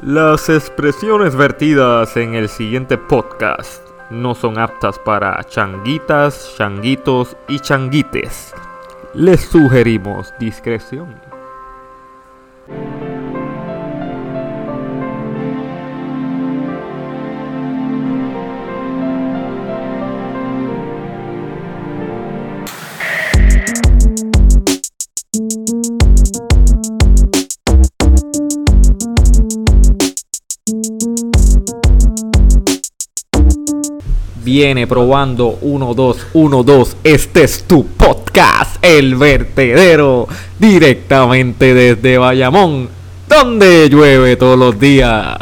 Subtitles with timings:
[0.00, 8.54] Las expresiones vertidas en el siguiente podcast no son aptas para changuitas, changuitos y changuites.
[9.12, 11.27] Les sugerimos discreción.
[34.50, 36.96] Viene probando 1, 2, 1, 2.
[37.04, 40.26] Este es tu podcast, El Vertedero,
[40.58, 42.88] directamente desde Bayamón,
[43.28, 45.36] donde llueve todos los días.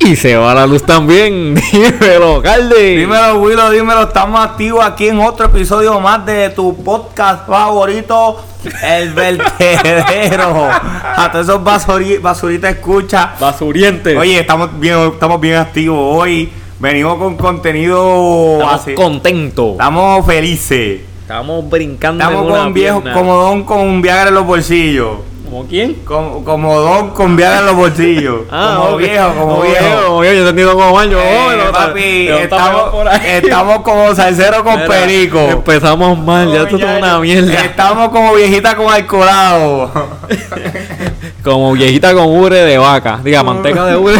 [0.00, 1.54] Y se va la luz también.
[1.72, 2.96] Dímelo, Calde.
[2.96, 4.02] Dímelo, Willow, dímelo.
[4.02, 8.42] Estamos activos aquí en otro episodio más de tu podcast favorito,
[8.82, 10.68] El Vertedero.
[11.16, 13.34] A todos esos basuri basuritas escucha.
[13.38, 14.18] Basuriente.
[14.18, 16.50] Oye, estamos bien, estamos bien activos hoy.
[16.80, 18.94] Venimos con contenido estamos así.
[18.94, 19.72] contentos.
[19.72, 21.00] Estamos felices.
[21.22, 22.22] Estamos brincando.
[22.22, 23.18] Estamos en con una un viejo, pierna.
[23.20, 25.08] como don con Viagra en los bolsillos.
[25.44, 25.94] ¿Como quién?
[26.04, 28.42] Como, como don con Viagra en los bolsillos.
[28.48, 28.98] como Ah, ok.
[28.98, 30.02] viejo, como viejo.
[30.06, 31.18] Como viejo, yo he entendido como año.
[31.18, 32.82] Eh, Oh, papi, estamos,
[33.26, 35.38] estamos como salsero con Mira, perico.
[35.40, 37.52] Empezamos mal, ya esto es una mierda.
[37.64, 39.90] Estamos como viejita con alcoholado.
[41.42, 43.20] Como viejita con ubre de vaca.
[43.24, 44.16] Diga, manteca de ubre.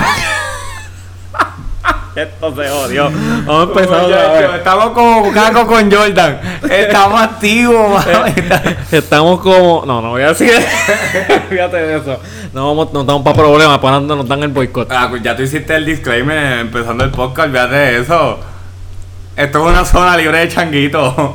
[2.18, 3.10] Esto se jodió.
[3.46, 3.70] Vamos.
[4.56, 6.40] Estamos como Caco con Jordan.
[6.68, 8.32] Estamos activos, mami.
[8.90, 9.84] Estamos como.
[9.86, 10.50] No, no voy a decir.
[11.48, 12.18] Fíjate de eso.
[12.52, 14.90] No vamos, no estamos para problemas, para no nos dan el boicot.
[14.90, 18.40] Ah, pues ya tú hiciste el disclaimer empezando el podcast, olvídate de eso.
[19.36, 21.34] Esto es una zona libre de changuito.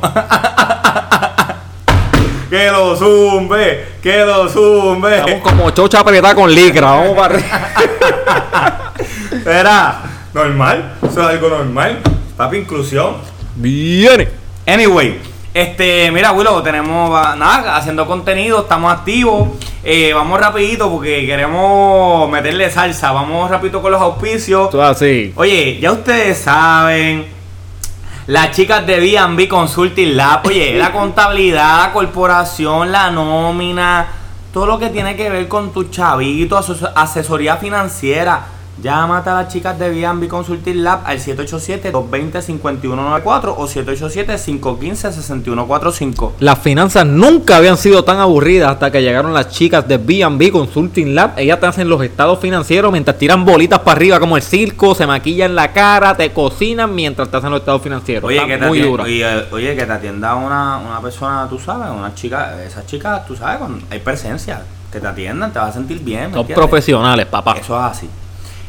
[2.50, 5.20] que lo zumbe, que lo zumbe.
[5.20, 6.88] Estamos como chocha apretada con licra.
[6.88, 8.92] Vamos para arriba.
[9.32, 12.00] Espera, normal, eso es algo normal.
[12.36, 13.14] Papi, inclusión.
[13.54, 14.28] Viene.
[14.66, 15.20] Anyway,
[15.54, 19.50] este, mira, Willow, tenemos nada, haciendo contenido, estamos activos.
[19.84, 23.12] Eh, vamos rapidito porque queremos meterle salsa.
[23.12, 24.70] Vamos rapidito con los auspicios.
[24.70, 25.32] Tú así.
[25.36, 27.26] Oye, ya ustedes saben,
[28.26, 34.08] las chicas de B&B Consulting Lab, oye, la contabilidad, la corporación, la nómina,
[34.52, 36.58] todo lo que tiene que ver con tu chavito,
[36.96, 38.53] asesoría financiera.
[38.82, 46.32] Llámate a las chicas de B&B Consulting Lab al 787-220-5194 o 787-515-6145.
[46.40, 51.14] Las finanzas nunca habían sido tan aburridas hasta que llegaron las chicas de B&B Consulting
[51.14, 51.38] Lab.
[51.38, 55.06] Ellas te hacen los estados financieros mientras tiran bolitas para arriba como el circo, se
[55.06, 58.24] maquillan la cara, te cocinan mientras te hacen los estados financieros.
[58.28, 59.04] Oye, Está que te muy dura.
[59.04, 63.36] oye, oye, que te atienda una, una persona, tú sabes, una chica, esas chicas, tú
[63.36, 66.26] sabes, cuando hay presencia, que te atiendan, te vas a sentir bien.
[66.26, 66.66] ¿me Son entiendes?
[66.66, 67.56] profesionales, papá.
[67.60, 68.08] Eso es así.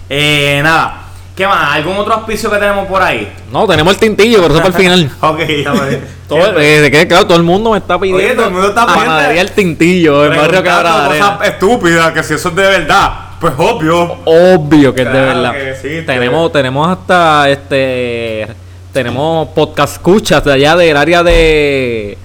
[0.09, 1.01] Eh, nada.
[1.35, 1.73] ¿Qué más?
[1.75, 3.29] ¿Algún otro auspicio que tenemos por ahí?
[3.51, 5.11] No, tenemos el tintillo, pero eso para el final.
[5.21, 5.73] Ok, ya
[6.29, 8.23] Todo, eh, claro, todo el mundo me está pidiendo.
[8.23, 8.85] Oye, todo el mundo está.
[8.85, 14.17] Panadería el tintillo, el barrio cosas estúpidas, que si eso es de verdad, pues obvio.
[14.25, 15.51] Obvio que es de verdad.
[15.53, 18.47] que sí, tenemos, tenemos hasta este.
[18.93, 22.17] Tenemos podcast escuchas de allá del área de.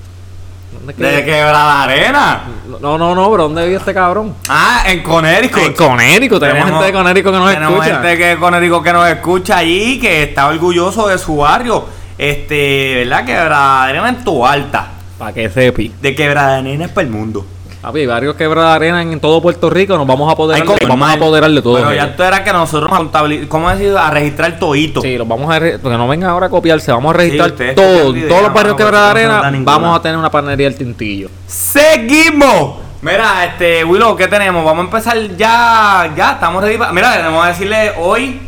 [0.72, 2.42] ¿Dónde es que- De quebrada arena.
[2.78, 4.34] No, no, no, pero ¿dónde vive este cabrón?
[4.48, 5.62] Ah, en Connecticut.
[5.62, 8.03] En Conérico, tenemos, gente de Conérico que nos tenemos escucha.
[8.03, 11.84] gente que de Connecticut que nos escucha allí, que está orgulloso de su barrio.
[12.16, 13.25] Este, ¿verdad?
[13.25, 14.91] Quebrada arena en tu alta.
[15.19, 15.92] Para que sepi.
[16.00, 17.47] De quebrada arena es para el mundo.
[17.80, 21.08] Papi, varios quebrada arena en todo Puerto Rico, nos vamos a apoderar, Hay como- vamos
[21.08, 21.72] a apoderar de todo.
[21.72, 23.96] Bueno, ya esto era que nosotros contabilizamos, ¿cómo decir?
[23.96, 25.00] A registrar todito.
[25.00, 27.86] Sí, los vamos a porque no vengan ahora a copiarse, vamos a registrar ustedes todo,
[27.86, 30.02] copian todos idea, los barrios mano, quebrada porque no se nos da arena, vamos a
[30.02, 31.30] tener una panadería del tintillo.
[31.46, 32.74] Seguimos.
[33.00, 34.62] Mira, este, Willow, ¿qué tenemos?
[34.62, 36.92] Vamos a empezar ya, ya, estamos ready para...
[36.92, 38.41] Mira, tenemos que decirle hoy,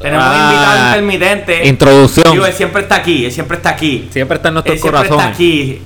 [0.00, 1.66] tenemos un Ah, invitado intermitente.
[1.66, 2.30] Introducción.
[2.30, 4.08] Digo, él siempre está aquí, él siempre está aquí.
[4.12, 5.82] Siempre está en nuestros Él siempre está aquí.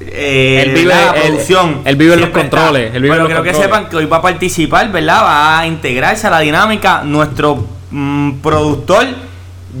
[0.00, 1.82] Eh, Él vive- la producción.
[1.84, 4.22] él vive en los controles, él vive los quiero que sepan que hoy va a
[4.22, 5.22] participar, ¿verdad?
[5.22, 9.06] Va a integrarse a la dinámica nuestro mm, productor,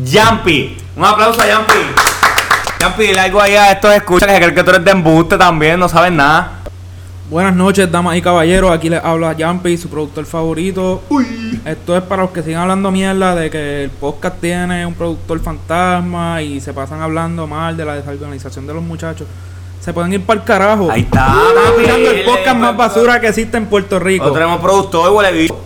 [0.04, 0.76] Yampi.
[0.96, 1.72] Un aplauso a Yampi.
[2.80, 5.80] Yampi, dile algo ahí a estos escuchas que creen que tú eres de embuste también,
[5.80, 6.52] no sabes nada.
[7.30, 8.72] Buenas noches, damas y caballeros.
[8.72, 11.02] Aquí les habla Jumpy, su productor favorito.
[11.64, 15.38] Esto es para los que sigan hablando mierda de que el podcast tiene un productor
[15.40, 19.28] fantasma y se pasan hablando mal de la desorganización de los muchachos.
[19.80, 20.90] Se pueden ir para el carajo.
[20.90, 24.24] Ahí está, Están tirando el podcast más basura que existe en Puerto Rico.
[24.24, 25.56] Nosotros tenemos productor, huele bicho.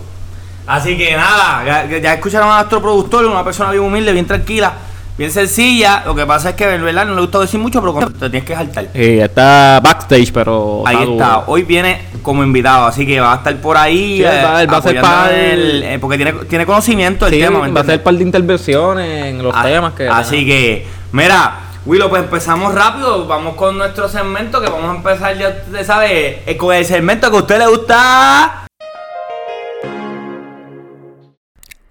[0.67, 4.73] Así que nada, ya, ya escucharon a nuestro productor, una persona bien humilde, bien tranquila.
[5.17, 6.03] bien sencilla.
[6.05, 7.05] Lo que pasa es que, ¿verdad?
[7.05, 8.87] No le gusta decir mucho, pero te tienes que saltar.
[8.93, 10.83] Eh, está backstage, pero.
[10.85, 11.11] Ahí duro.
[11.13, 11.39] está.
[11.47, 14.17] Hoy viene como invitado, así que va a estar por ahí.
[14.17, 17.33] Sí, va- él va a ser apoyando par- el- eh, porque tiene, tiene conocimiento del
[17.35, 17.59] Sí, tema.
[17.59, 20.07] ¿me va a ser par de intervenciones en los Ah, temas que.
[20.09, 23.27] Así que, mira, Willow, pues empezamos rápido.
[23.27, 27.29] Vamos con nuestro segmento que vamos a empezar, ya usted sabe, eh, con el segmento
[27.29, 28.67] que a usted le gusta.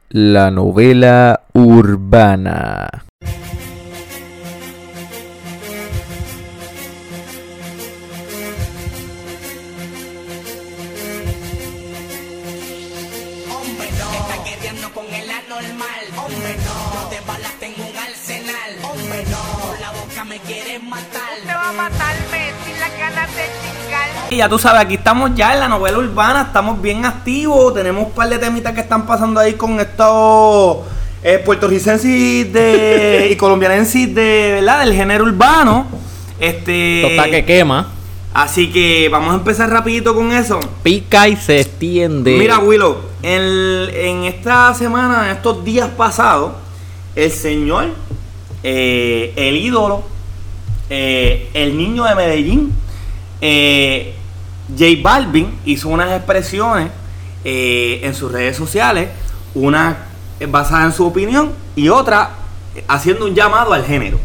[0.09, 2.89] La novela urbana.
[24.37, 28.13] Ya tú sabes, aquí estamos ya en la novela urbana, estamos bien activos, tenemos un
[28.13, 30.79] par de temitas que están pasando ahí con estos
[31.23, 34.81] eh, puertorricenses de, y colombianenses de, ¿verdad?
[34.81, 35.87] del género urbano.
[36.39, 37.89] Este, Total que quema.
[38.35, 40.59] Así que vamos a empezar rapidito con eso.
[40.83, 42.37] Pica y se extiende.
[42.37, 46.53] Mira, Willow, en, en esta semana, en estos días pasados,
[47.15, 47.91] el señor,
[48.65, 50.03] eh, el ídolo,
[50.91, 52.73] eh, el niño de Medellín,
[53.41, 54.15] eh,
[54.71, 56.91] J Balvin hizo unas expresiones
[57.45, 59.09] eh, en sus redes sociales,
[59.55, 59.97] una
[60.49, 62.31] basada en su opinión y otra
[62.75, 64.19] eh, haciendo un llamado al género.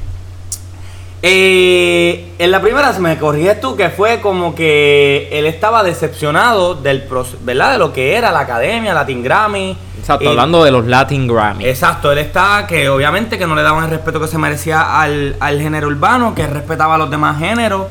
[1.21, 6.75] Eh, en la primera, se me corriges tú, que fue como que él estaba decepcionado
[6.75, 7.03] del
[7.41, 7.73] ¿verdad?
[7.73, 9.75] De lo que era la academia, Latin Grammy.
[9.99, 11.65] Exacto, hablando de los Latin Grammy.
[11.65, 15.35] Exacto, él está que obviamente que no le daban el respeto que se merecía al,
[15.41, 17.87] al género urbano, que respetaba a los demás géneros,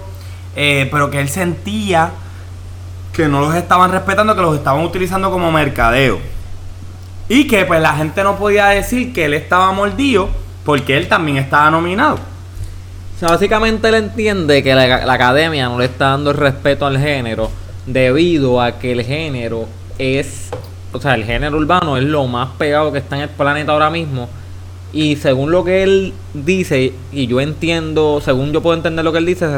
[0.57, 2.11] eh, pero que él sentía
[3.19, 6.21] que no los estaban respetando, que los estaban utilizando como mercadeo.
[7.29, 10.29] Y que pues la gente no podía decir que él estaba mordido
[10.65, 12.15] porque él también estaba nominado.
[12.15, 16.87] O sea, básicamente él entiende que la, la academia no le está dando el respeto
[16.87, 17.51] al género
[17.87, 19.67] debido a que el género
[19.99, 20.51] es,
[20.93, 23.91] o sea, el género urbano es lo más pegado que está en el planeta ahora
[23.91, 24.29] mismo.
[24.93, 29.19] Y según lo que él dice, y yo entiendo, según yo puedo entender lo que
[29.19, 29.49] él dice,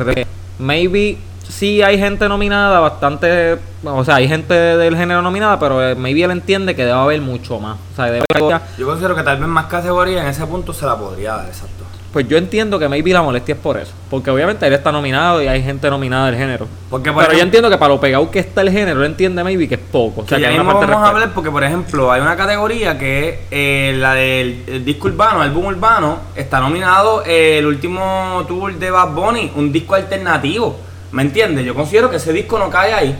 [0.58, 1.18] maybe
[1.50, 6.22] sí hay gente nominada, bastante, o sea, hay gente del género nominada, pero eh, maybe
[6.24, 7.76] él entiende que debe haber mucho más.
[7.92, 10.86] O sea, debe haber- Yo considero que tal vez más categoría en ese punto se
[10.86, 11.84] la podría dar, exacto.
[12.12, 13.92] Pues yo entiendo que maybe la molestia es por eso.
[14.10, 16.66] Porque obviamente él está nominado y hay gente nominada del género.
[16.90, 19.44] Porque, por Pero yo entiendo que para lo pegado que está el género, él entiende
[19.44, 20.22] maybe que es poco.
[20.22, 22.98] O sea, que que hay una vamos a hablar porque, por ejemplo, hay una categoría
[22.98, 26.18] que es eh, la del el disco urbano, álbum urbano.
[26.34, 30.80] Está nominado eh, el último tour de Bad Bunny, un disco alternativo.
[31.12, 31.64] ¿Me entiendes?
[31.64, 33.18] Yo considero que ese disco no cae ahí.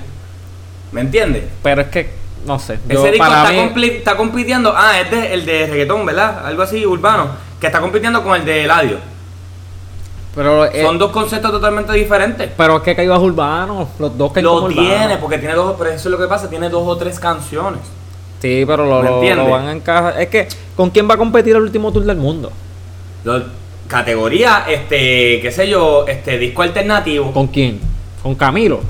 [0.92, 1.44] ¿Me entiendes?
[1.62, 2.10] Pero es que,
[2.46, 2.78] no sé.
[2.88, 4.72] yo- Ese disco está, mí- compli- está compitiendo.
[4.76, 6.46] Ah, es de- el de reggaetón, ¿verdad?
[6.46, 7.28] Algo así, urbano.
[7.60, 8.98] Que está compitiendo con el de Eladio.
[10.34, 12.50] pero, eh, Son dos conceptos totalmente diferentes.
[12.56, 16.08] pero es que Caibas Urbano, los dos que Lo tiene, porque tiene dos, pero eso
[16.08, 17.80] es lo que pasa, tiene dos o tres canciones.
[18.40, 20.20] Sí, pero lo, ¿Me lo, van a encajar.
[20.20, 22.52] Es que, ¿con quién va a competir el último tour del mundo?
[23.24, 23.42] Lo-
[23.90, 27.32] categoría, este, qué sé yo, este disco alternativo.
[27.32, 27.80] ¿Con quién?
[28.22, 28.80] ¿Con Camilo?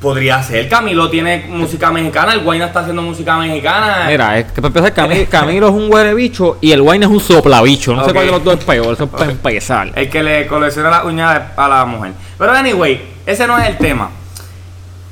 [0.00, 0.68] Podría ser.
[0.68, 4.04] Camilo tiene música mexicana, el Guayna está haciendo música mexicana.
[4.08, 7.10] Mira, es que para empezar, Camilo, Camilo es un huele bicho y el Wayne es
[7.10, 7.94] un soplabicho.
[7.94, 9.90] No sé cuál de los dos es peor, eso es para empezar.
[9.94, 12.12] El que le colecciona las uñas a la mujer.
[12.36, 14.10] Pero anyway, ese no es el tema.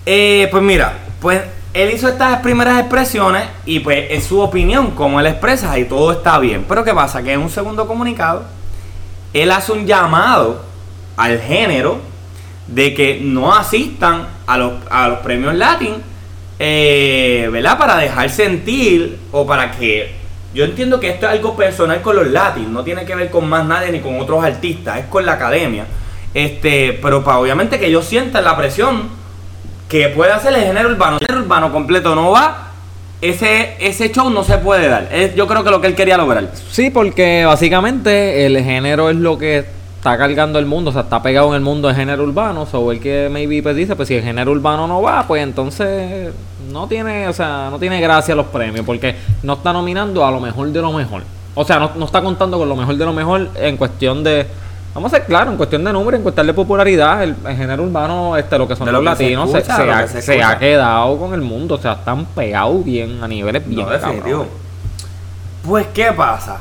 [0.04, 1.40] Eh, pues mira, pues
[1.72, 6.12] él hizo estas primeras expresiones y pues es su opinión, como él expresa y todo
[6.12, 6.66] está bien.
[6.68, 7.22] Pero ¿qué pasa?
[7.22, 8.44] Que en un segundo comunicado,
[9.34, 10.64] él hace un llamado
[11.16, 11.98] al género
[12.68, 15.96] de que no asistan a los, a los premios Latin,
[16.58, 17.76] eh, ¿verdad?
[17.76, 20.14] Para dejar sentir o para que...
[20.54, 23.48] Yo entiendo que esto es algo personal con los Latin, no tiene que ver con
[23.48, 25.84] más nadie ni con otros artistas, es con la academia.
[26.32, 29.08] Este, pero para obviamente que ellos sientan la presión
[29.88, 31.18] que puede hacer el género urbano.
[31.20, 32.70] El género urbano completo no va,
[33.20, 35.08] ese, ese show no se puede dar.
[35.12, 36.50] Es- yo creo que lo que él quería lograr.
[36.70, 39.58] Sí, porque básicamente el género es lo que
[39.96, 42.92] está cargando el mundo, o sea, está pegado en el mundo del género urbano, o
[42.92, 46.30] el que maybe pues dice, pues si el género urbano no va, pues entonces
[46.70, 50.40] no tiene, o sea, no tiene gracia los premios, porque no está nominando a lo
[50.40, 51.22] mejor de lo mejor.
[51.54, 54.46] O sea, no, no está contando con lo mejor de lo mejor en cuestión de,
[54.94, 57.82] vamos a ser claros, en cuestión de número, en cuestión de popularidad, el, el género
[57.82, 60.08] urbano, este, lo que son De los lo latinos, se, escucha, se lo ha, que
[60.08, 60.50] se se escucha.
[60.50, 64.22] ha quedado con el mundo, o sea, están pegados bien a niveles bien No, definitivo.
[64.24, 64.48] cabrones.
[65.66, 66.58] Pues, ¿qué pasa?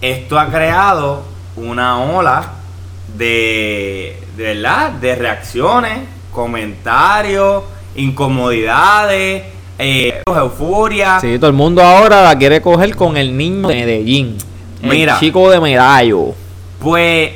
[0.00, 1.22] Esto ha creado
[1.56, 2.44] una ola
[3.16, 5.98] de, de verdad, de reacciones,
[6.32, 7.62] comentarios,
[7.94, 9.44] incomodidades,
[9.78, 11.20] eh, euforia.
[11.20, 14.36] Sí, todo el mundo ahora la quiere coger con el niño de Medellín.
[14.82, 15.14] Mira.
[15.14, 16.34] El chico de medallo.
[16.80, 17.30] Pues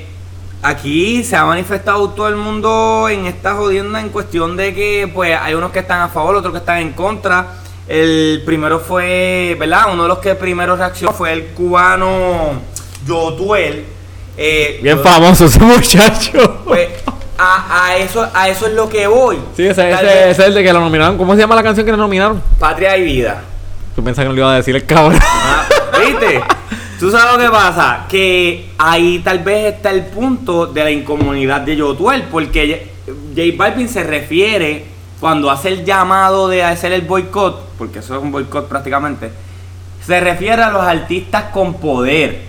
[0.62, 5.36] aquí se ha manifestado todo el mundo en esta jodienda en cuestión de que pues
[5.40, 7.46] hay unos que están a favor, otros que están en contra.
[7.86, 9.84] El primero fue, ¿verdad?
[9.92, 12.60] Uno de los que primero reaccionó fue el cubano
[13.06, 13.84] Yotuel.
[14.36, 16.62] Eh, Bien yo- famoso ese muchacho.
[16.66, 16.88] Pues
[17.38, 19.38] a, a eso, a eso es lo que voy.
[19.56, 19.90] Sí, ese,
[20.30, 21.16] es el de que lo nominaron.
[21.16, 22.42] ¿Cómo se llama la canción que le nominaron?
[22.58, 23.42] Patria y vida.
[23.96, 25.18] Yo pensaba que no le iba a decir el cabrón.
[25.22, 25.64] Ah,
[26.04, 26.40] ¿Viste?
[26.98, 28.06] ¿Tú sabes lo que pasa?
[28.08, 32.90] Que ahí tal vez está el punto de la incomodidad de Yotuel, porque
[33.36, 34.84] J Balvin se refiere
[35.20, 39.30] cuando hace el llamado de hacer el boicot, porque eso es un boicot prácticamente,
[40.04, 42.48] se refiere a los artistas con poder.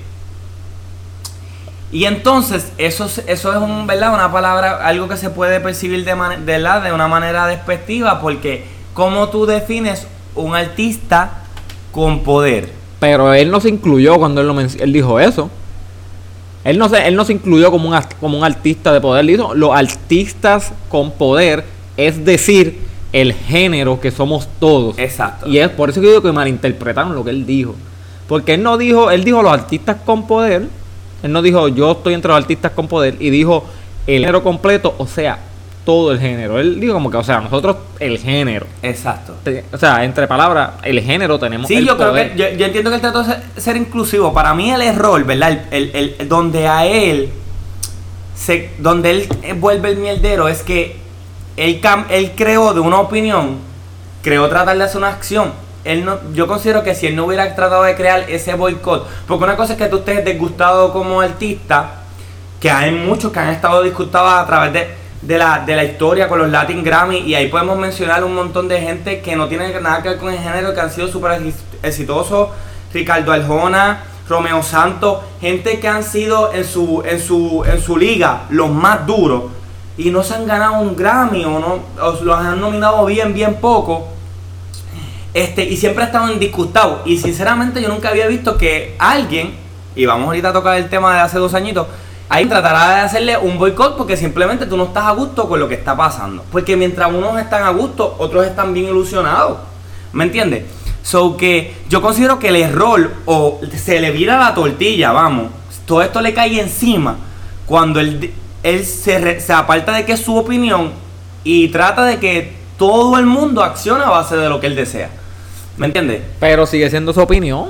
[1.91, 4.13] Y entonces, eso, es- eso es un, ¿verdad?
[4.13, 8.65] una palabra, algo que se puede percibir de, mane- de, de una manera despectiva, porque
[8.93, 11.43] ¿cómo tú defines un artista
[11.91, 12.78] con poder?
[12.99, 15.49] Pero él no se incluyó cuando él, lo él dijo eso.
[16.63, 19.21] Él no, se, él no se incluyó como un, como un artista de poder.
[19.21, 21.63] Él dijo, los artistas con poder,
[21.95, 22.79] es decir,
[23.13, 24.97] el género que somos todos.
[24.99, 25.47] Exacto.
[25.47, 27.75] Y es por eso que yo digo que malinterpretaron lo que él dijo.
[28.27, 30.67] Porque él no dijo, él dijo los artistas con poder.
[31.23, 33.15] Él no dijo yo estoy entre los artistas con poder.
[33.19, 33.65] Y dijo
[34.05, 35.39] el género completo, o sea,
[35.89, 36.59] todo el género.
[36.59, 38.67] Él dijo como que, o sea, nosotros el género.
[38.83, 39.33] Exacto.
[39.43, 41.67] Te- O sea, entre palabras, el género tenemos.
[41.67, 44.31] Sí, el yo creo que yo, yo entiendo que él trató de ser, ser inclusivo.
[44.31, 45.63] Para mí el error, ¿verdad?
[45.71, 47.29] El, el- el- donde a él
[48.35, 50.97] se, donde él vuelve el mierdero es que
[51.57, 53.57] él, cam- él creó de una opinión,
[54.21, 55.51] creó tratar de hacer una acción.
[55.85, 59.43] Él no, yo considero que si él no hubiera tratado de crear ese boicot, porque
[59.43, 61.95] una cosa es que tú estés disgustado como artista,
[62.59, 64.87] que hay muchos que han estado disgustados a través de,
[65.21, 68.67] de la, de la historia con los Latin Grammy y ahí podemos mencionar un montón
[68.67, 71.31] de gente que no tiene nada que ver con el género, que han sido súper
[71.41, 72.49] exi- exitosos,
[72.93, 78.43] Ricardo Arjona, Romeo Santos, gente que han sido en su, en su, en su liga
[78.49, 79.43] los más duros
[79.97, 83.55] y no se han ganado un Grammy o no o los han nominado bien, bien
[83.55, 84.07] poco.
[85.33, 87.01] Este, y siempre estaban disgustados.
[87.05, 89.55] Y sinceramente yo nunca había visto que alguien,
[89.95, 91.87] y vamos ahorita a tocar el tema de hace dos añitos,
[92.29, 95.67] ahí tratará de hacerle un boicot porque simplemente tú no estás a gusto con lo
[95.67, 96.43] que está pasando.
[96.51, 99.57] Porque mientras unos están a gusto, otros están bien ilusionados.
[100.13, 100.65] ¿Me entiendes?
[101.01, 105.47] So que yo considero que el error o se le vira la tortilla, vamos,
[105.85, 107.17] todo esto le cae encima
[107.65, 108.31] cuando él,
[108.63, 110.91] él se, re- se aparta de que es su opinión
[111.43, 115.09] y trata de que todo el mundo accione a base de lo que él desea.
[115.77, 116.21] ¿Me entiendes?
[116.39, 117.69] Pero sigue siendo su opinión.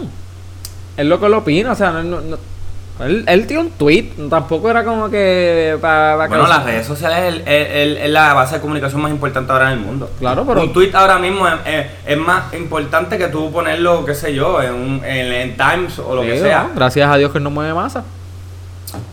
[0.98, 2.38] Es lo que lo opina, o sea, no- no-
[3.00, 6.86] él, él tiene un tweet, tampoco era como que para, para Bueno, que- las redes
[6.88, 10.10] sociales es, es- es- es la base de comunicación más importante ahora en el mundo.
[10.20, 14.14] Claro, pero- Un tweet ahora mismo es, es- es más importante que tú ponerlo, qué
[14.16, 16.64] sé yo, en, un- en, en Times o lo que sea.
[16.64, 16.76] ¿no?
[16.76, 18.04] Gracias a Dios que no mueve masa.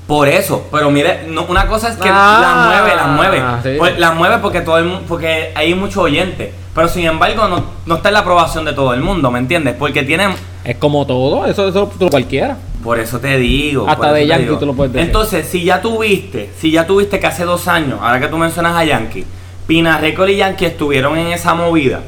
[0.07, 3.43] Por eso, pero mire, no, una cosa es que Ah, las mueve, las mueve.
[3.63, 3.79] sí.
[3.79, 6.53] Pues, las mueve porque todo el porque hay mucho oyente.
[6.75, 9.75] Pero sin embargo, no, no está en la aprobación de todo el mundo, ¿me entiendes?
[9.79, 10.31] Porque tienen.
[10.65, 12.57] Es como todo, eso, tú- cualquiera.
[12.83, 13.89] Por eso te digo.
[13.89, 14.59] Hasta de te Yankee digo.
[14.59, 15.07] tú lo puedes decir.
[15.07, 18.77] Entonces, si ya tuviste, si ya tuviste que hace dos años, ahora que tú mencionas
[18.77, 19.25] a Yankee,
[19.67, 22.03] Pina Record y Yankee estuvieron en esa movida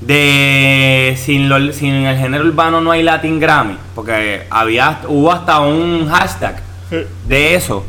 [0.00, 5.60] de sin, lo- sin el género urbano no hay Latin Grammy, porque había hubo hasta
[5.60, 6.60] un hashtag
[7.26, 7.84] de eso.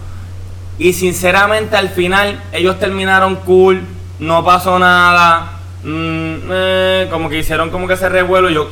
[0.79, 3.81] Y sinceramente al final ellos terminaron cool,
[4.19, 8.49] no pasó nada, mm, eh, como que hicieron como que ese revuelo.
[8.49, 8.69] Yo,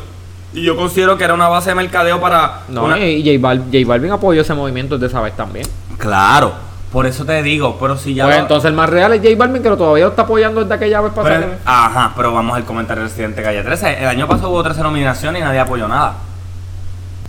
[0.54, 2.62] y yo considero que era una base de mercadeo para...
[2.70, 5.66] No, una- y J, Bal- J Balvin apoyó ese movimiento de esa vez también.
[5.98, 6.54] Claro,
[6.92, 8.26] por eso te digo, pero si ya...
[8.26, 10.62] pues lo- entonces el más real es J Balvin que lo todavía lo está apoyando
[10.62, 11.58] desde aquella vez pero- pasada.
[11.66, 14.00] ajá, pero vamos al comentario del Residente Calle 13.
[14.02, 16.16] El año pasado hubo 13 nominaciones y nadie apoyó nada.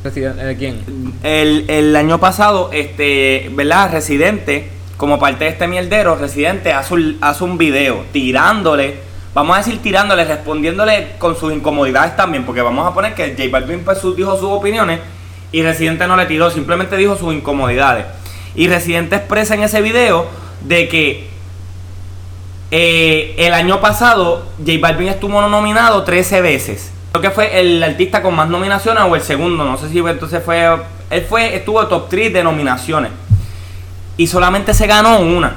[0.02, 1.14] Residente- ¿eh, ¿Quién?
[1.22, 3.92] El, el año pasado, este, ¿verdad?
[3.92, 8.96] Residente, como parte de este mierdero, Residente hace un, hace un video tirándole,
[9.34, 13.44] vamos a decir tirándole, respondiéndole con sus incomodidades también, porque vamos a poner que J
[13.50, 15.00] Balvin pues, dijo sus opiniones
[15.52, 18.06] y Residente no le tiró, simplemente dijo sus incomodidades.
[18.54, 20.26] Y Residente expresa en ese video
[20.62, 21.30] de que
[22.70, 26.90] eh, el año pasado J Balvin estuvo nominado 13 veces.
[27.12, 30.42] Creo que fue el artista con más nominaciones o el segundo, no sé si entonces
[30.42, 30.66] fue.
[31.10, 33.12] Él fue, estuvo top 3 de nominaciones.
[34.16, 35.56] Y solamente se ganó una.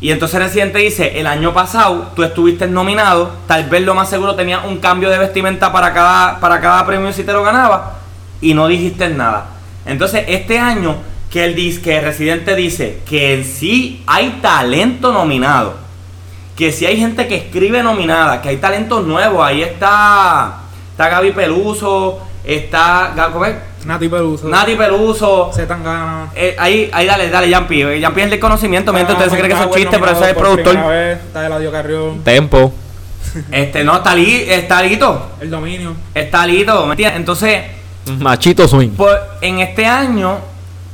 [0.00, 4.34] Y entonces Residente dice, el año pasado tú estuviste nominado, tal vez lo más seguro
[4.34, 7.94] tenía un cambio de vestimenta para cada, para cada premio si te lo ganaba,
[8.42, 9.46] y no dijiste nada.
[9.86, 10.96] Entonces este año
[11.30, 15.76] que el que Residente dice que sí hay talento nominado,
[16.56, 20.60] que si hay gente que escribe nominada, que hay talentos nuevos, ahí está,
[20.90, 23.46] está Gaby Peluso, está ¿cómo?
[23.86, 24.48] Nati Peluso.
[24.48, 25.50] Nati Peluso.
[25.52, 26.30] Se tan gana.
[26.34, 28.00] Eh, ahí, ahí dale, dale, Yampi.
[28.00, 30.36] Yampi es el desconocimiento, mientras ustedes se creen que son chistes, pero ese es el
[30.36, 30.76] productor.
[30.92, 32.22] Está Eladio Carrión.
[32.22, 32.72] Tempo.
[33.50, 35.32] Este, no, está, li, está lito.
[35.42, 35.94] El dominio.
[36.14, 37.18] Está lito, ¿me entiendes?
[37.18, 37.64] Entonces,
[38.18, 38.90] Machito swing.
[38.90, 40.38] Pues, en este año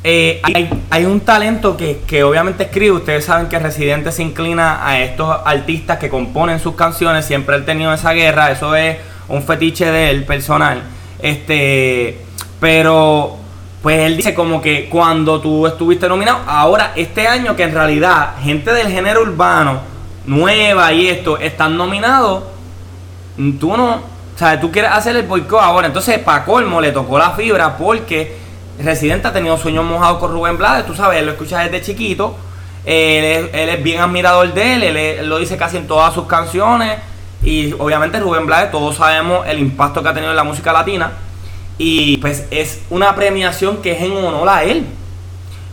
[0.03, 2.93] eh, hay, hay un talento que, que obviamente escribe.
[2.93, 7.27] Ustedes saben que Residente se inclina a estos artistas que componen sus canciones.
[7.27, 8.51] Siempre él ha tenido esa guerra.
[8.51, 8.97] Eso es
[9.29, 10.83] un fetiche de él personal.
[11.21, 12.19] Este,
[12.63, 13.39] pero
[13.83, 18.35] pues él dice como que cuando tú estuviste nominado, ahora este año que en realidad
[18.41, 19.81] gente del género urbano
[20.27, 22.45] nueva y esto están nominados,
[23.59, 25.89] tú no, o sea, tú quieres hacer el boicot ahora.
[25.89, 28.37] Entonces, para colmo, le tocó la fibra porque
[28.79, 32.37] Residente ha tenido sueños mojados con Rubén Blades, tú sabes, él lo escuchas desde chiquito.
[32.85, 36.15] Él es, él es bien admirador de él, él, él lo dice casi en todas
[36.15, 36.97] sus canciones.
[37.43, 41.11] Y obviamente Rubén Blades, todos sabemos el impacto que ha tenido en la música latina.
[41.85, 44.87] Y pues es una premiación que es en honor a él.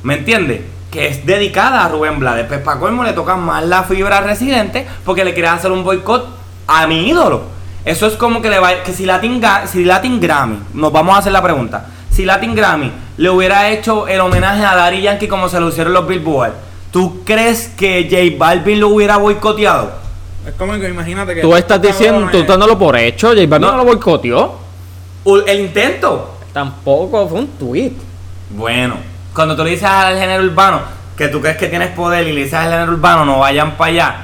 [0.02, 0.62] ¿Me entiendes?
[0.90, 2.48] Que es dedicada a Rubén Blades.
[2.48, 5.84] Pues para colmo le toca más la fibra a Residente porque le quiere hacer un
[5.84, 6.28] boicot
[6.66, 7.44] a mi ídolo.
[7.86, 11.16] Eso es como que le va que si Latin, Ga- si Latin Grammy, nos vamos
[11.16, 11.86] a hacer la pregunta.
[12.10, 15.94] Si Latin Grammy le hubiera hecho el homenaje a Daddy Yankee como se lo hicieron
[15.94, 16.54] los Billboard,
[16.92, 19.92] ¿tú crees que J Balvin lo hubiera boicoteado?
[20.48, 21.42] Es como que imagínate que.
[21.42, 23.28] Tú estás diciendo, tú dándolo por hecho.
[23.28, 23.72] J Balvin No.
[23.74, 24.69] no lo boicoteó.
[25.26, 26.36] El intento.
[26.54, 27.92] Tampoco fue un tweet.
[28.50, 28.96] Bueno,
[29.34, 30.82] cuando tú le dices al género urbano
[31.16, 33.92] que tú crees que tienes poder y le dices al género urbano no vayan para
[33.92, 34.16] allá,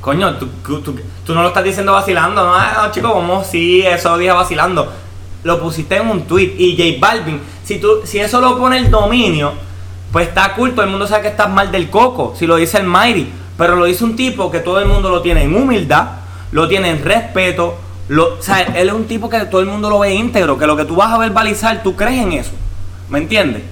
[0.00, 3.46] coño, tú, tú- tú- tú no lo estás diciendo vacilando, no, Ah, no, chicos, vamos,
[3.46, 4.90] sí, eso lo dije vacilando.
[5.44, 8.90] Lo pusiste en un tweet y J Balvin, si, tú, si eso lo pone el
[8.90, 9.52] dominio,
[10.10, 12.78] pues está cool, todo el mundo sabe que estás mal del coco, si lo dice
[12.78, 16.06] el Mighty, pero lo dice un tipo que todo el mundo lo tiene en humildad,
[16.50, 17.76] lo tiene en respeto,
[18.08, 20.66] lo, o sea, él es un tipo que todo el mundo lo ve íntegro, que
[20.66, 22.52] lo que tú vas a verbalizar, tú crees en eso,
[23.08, 23.62] ¿me entiendes?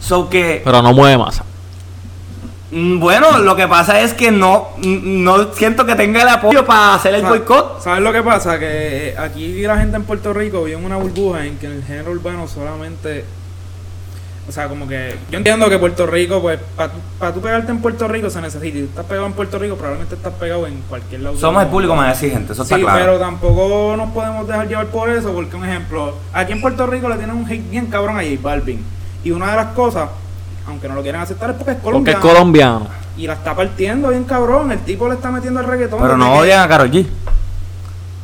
[0.00, 1.44] So que, Pero no mueve masa.
[2.70, 6.64] mm, bueno, lo que pasa es que no, mm, no siento que tenga el apoyo
[6.66, 7.80] para hacer el boicot.
[7.82, 8.58] ¿Sabes lo que pasa?
[8.58, 11.84] Que eh, aquí la gente en Puerto Rico vive en una burbuja en que el
[11.84, 13.24] género urbano solamente.
[14.48, 15.16] O sea, como que.
[15.30, 16.58] Yo entiendo que Puerto Rico, pues,
[17.18, 18.76] para tú pegarte en Puerto Rico se necesita.
[18.78, 21.36] Y tú estás pegado en Puerto Rico, probablemente estás pegado en cualquier lado.
[21.36, 22.98] Somos el público más exigente, eso está Sí, claro.
[22.98, 27.08] pero tampoco nos podemos dejar llevar por eso, porque un ejemplo, aquí en Puerto Rico
[27.08, 28.84] le tienen un hate bien cabrón a J Balvin.
[29.22, 30.08] Y una de las cosas,
[30.66, 32.18] aunque no lo quieran aceptar, es porque es Porque colombiano.
[32.18, 32.86] es colombiano.
[33.16, 34.72] Y la está partiendo bien cabrón.
[34.72, 36.00] El tipo le está metiendo el reggaetón.
[36.02, 37.06] Pero no que- odian a Karol G.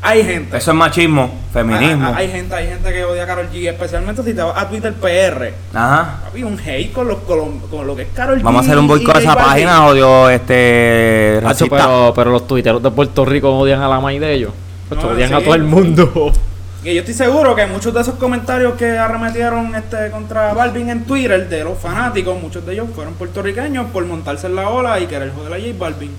[0.01, 0.57] Hay gente.
[0.57, 2.07] Eso es machismo, feminismo.
[2.09, 4.69] Hay, hay gente, hay gente que odia a Karol G, especialmente si te vas a
[4.69, 5.53] Twitter PR.
[5.75, 6.21] Ajá.
[6.25, 8.43] Papi, un hate con, los, colom- con lo que es Karol G.
[8.43, 12.83] Vamos a hacer un boicot a esa página, odio este Hacho, pero, pero los tuiteros
[12.83, 14.53] de Puerto Rico odian a la maíz de ellos.
[14.91, 15.35] Hacho, No, odian sí.
[15.35, 16.33] a todo el mundo.
[16.85, 21.05] Y yo estoy seguro que muchos de esos comentarios que arremetieron este contra Balvin en
[21.05, 25.07] Twitter de los fanáticos, muchos de ellos fueron puertorriqueños por montarse en la ola y
[25.07, 26.13] querer joder a J Balvin.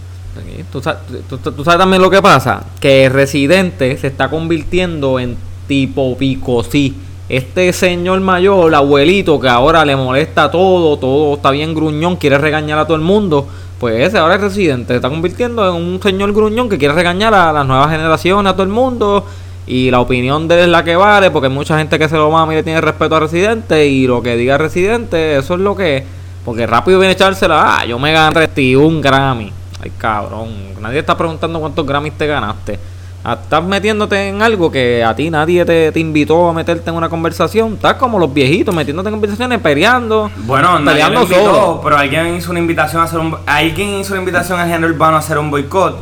[0.72, 5.36] ¿Tú, tú- tú- tú sabes también lo que pasa, que Residente se está convirtiendo en
[5.68, 6.96] tipo picosí.
[7.28, 12.80] Este señor mayor, abuelito, que ahora le molesta todo, todo está bien gruñón, quiere regañar
[12.80, 13.48] a todo el mundo,
[13.80, 17.34] pues ese ahora es Residente, se está convirtiendo en un señor gruñón que quiere regañar
[17.34, 19.26] a las nuevas generaciones, a todo el mundo.
[19.68, 22.32] Y la opinión de él es la que vale, porque mucha gente que se lo
[22.32, 23.86] mama y le tiene respeto a Residente.
[23.86, 26.04] Y lo que diga Residente, eso es lo que es.
[26.44, 27.78] Porque rápido viene a echársela.
[27.78, 29.54] Ah, yo me gané un Grammy.
[29.82, 30.50] Ay, cabrón.
[30.82, 32.80] Nadie está preguntando cuántos Grammys te ganaste.
[33.24, 36.96] Ah, Estás metiéndote en algo que a ti nadie te, te invitó a meterte en
[36.96, 37.74] una conversación.
[37.74, 40.32] Estás como los viejitos, metiéndote en conversaciones, peleando.
[40.38, 41.82] Bueno, nadie peleando lo invitó, solo.
[41.84, 45.18] pero alguien hizo una invitación a hacer un alguien hizo una invitación al género urbano
[45.18, 45.98] a hacer un boicot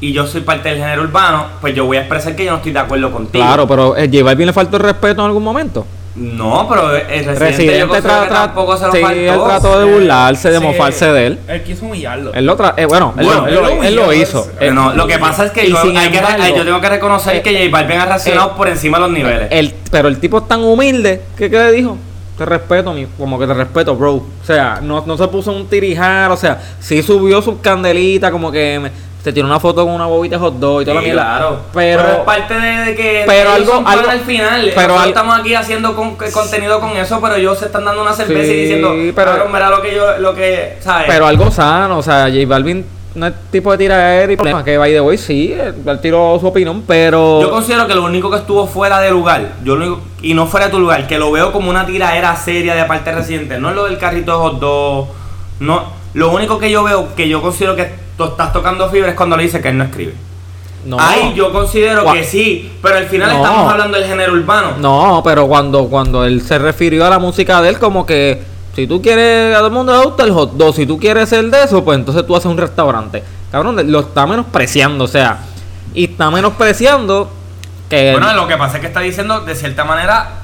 [0.00, 2.58] y yo soy parte del género urbano, pues yo voy a expresar que yo no
[2.58, 3.44] estoy de acuerdo contigo.
[3.44, 5.86] Claro, pero eh, J Balvin le faltó el respeto en algún momento.
[6.16, 9.20] No, pero el residente, yo Residente considero que tra- tra- tampoco se lo sí, faltó.
[9.20, 11.38] él trató de burlarse, de Sí, mofarse de él.
[11.46, 12.32] Él quiso humillarlo.
[12.32, 14.48] Él lo tra- eh, bueno, él, Bueno, él él lo- él lo hizo.
[14.72, 17.52] no, lo que pasa es que yo, hay que- embargo, yo tengo que reconocer que
[17.58, 19.48] J Balvin ha reaccionado eh, por encima de los niveles.
[19.50, 21.98] El, pero el tipo es tan humilde que ¿qué le dijo?
[22.38, 24.12] Te respeto, mi, como que te respeto, bro.
[24.14, 28.50] O sea, no, no se puso un tirijar, o sea, sí subió sus candelitas, como
[28.50, 28.90] que me-
[29.26, 31.22] se tiró una foto con una bobita de hot dog y toda la Sí, mierda.
[31.24, 31.60] claro.
[31.74, 34.60] Pero, es parte de, de que pero algo- son algo- al final.
[34.72, 37.84] pero Nosotros al- estamos aquí haciendo con, que- contenido con eso, pero ellos se están
[37.84, 41.06] dando una cerveza Sí, y diciendo, pero- pero mira lo que yo, lo que, ¿sabes?
[41.08, 42.86] pero algo sano, o sea, J Balvin
[43.16, 46.38] no es tipo de tirar y problema, que by the way, sí, él él tiró
[46.38, 47.40] su opinión, pero...
[47.40, 50.46] Yo considero que lo único que estuvo fuera de lugar, yo lo único- y no
[50.46, 53.70] fuera de tu lugar, que lo veo como una tiraera seria de parte residente, no
[53.70, 55.08] es lo del carrito de hot dog,
[55.58, 55.82] no,
[56.14, 59.36] lo único que yo veo que yo considero que tú estás tocando fibra es cuando
[59.36, 60.14] le dice que él no escribe.
[60.84, 60.98] No.
[61.00, 63.36] Ahí yo considero Gua- que sí, pero al final No.
[63.36, 64.72] estamos hablando del género urbano.
[64.78, 68.40] No, pero cuando, cuando él se refirió a la música de él, como que
[68.74, 71.28] si tú quieres, a todo el mundo le gusta el hot dog, si tú quieres
[71.28, 73.24] ser de eso, pues entonces tú haces un restaurante.
[73.50, 75.38] Cabrón, lo está menospreciando, o sea,
[75.94, 77.30] y está menospreciando
[77.90, 78.12] que.
[78.12, 80.42] Bueno, lo que pasa es que está diciendo de cierta manera,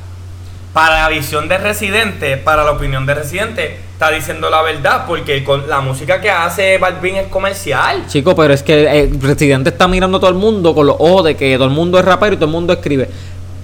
[0.72, 5.44] para la visión de Residente, para la opinión de Residente, está diciendo la verdad, porque
[5.44, 8.04] con la música que hace Balvin es comercial.
[8.08, 11.24] Chico, pero es que el presidente está mirando a todo el mundo con los ojos
[11.24, 13.08] de que todo el mundo es rapero y todo el mundo escribe.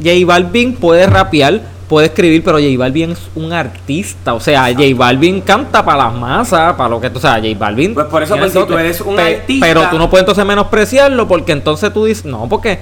[0.02, 4.34] J Balvin puede rapear, puede escribir, pero J Balvin es un artista.
[4.34, 7.94] O sea, J Balvin canta para las masas, para lo que tú sabes, J Balvin.
[7.94, 8.66] Pues por eso, toque.
[8.72, 12.26] tú eres un Pe- artista- Pero tú no puedes entonces menospreciarlo porque entonces tú dices,
[12.26, 12.78] no, porque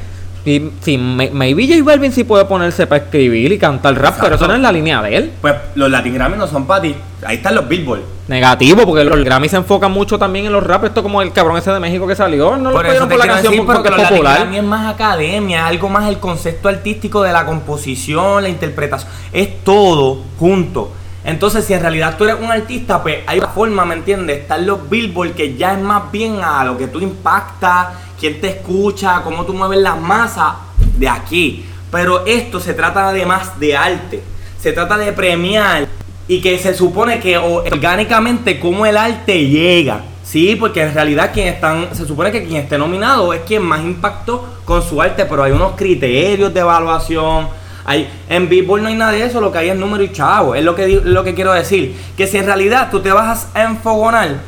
[0.47, 4.37] si, si may- maybe J Balvin sí puede ponerse para escribir y cantar rap, pero
[4.37, 5.33] eso no es la línea de él.
[5.41, 6.95] Pues los Latin Grammy no son para ti.
[7.27, 8.03] Ahí están los Billboard.
[8.29, 10.85] Negativo, porque los Grammy se enfocan mucho también en los rap.
[10.85, 12.57] Esto como el cabrón ese de México que salió.
[12.57, 14.39] No lo Por te por la canción decir, porque porque es los Latin popular.
[14.39, 19.11] Grammy es más academia, es algo más el concepto artístico de la composición, la interpretación,
[19.33, 20.93] es todo junto.
[21.25, 24.39] Entonces, si en realidad tú eres un artista, pues hay una forma, ¿me entiendes?
[24.43, 28.49] Están los billboard que ya es más bien a lo que tú impactas, quién te
[28.49, 30.55] escucha, cómo tú mueves las masas
[30.97, 31.65] de aquí.
[31.91, 34.23] Pero esto se trata además de arte,
[34.61, 35.87] se trata de premiar
[36.29, 40.03] y que se supone que orgánicamente cómo el arte llega.
[40.25, 43.81] Sí, porque en realidad quien están, se supone que quien esté nominado es quien más
[43.81, 47.49] impactó con su arte, pero hay unos criterios de evaluación.
[47.85, 50.57] Hay, en Billboard no hay nada de eso, lo que hay es número y chavo.
[50.57, 51.97] Es lo que, lo que quiero decir.
[52.17, 54.39] Que si en realidad tú te vas a enfogonar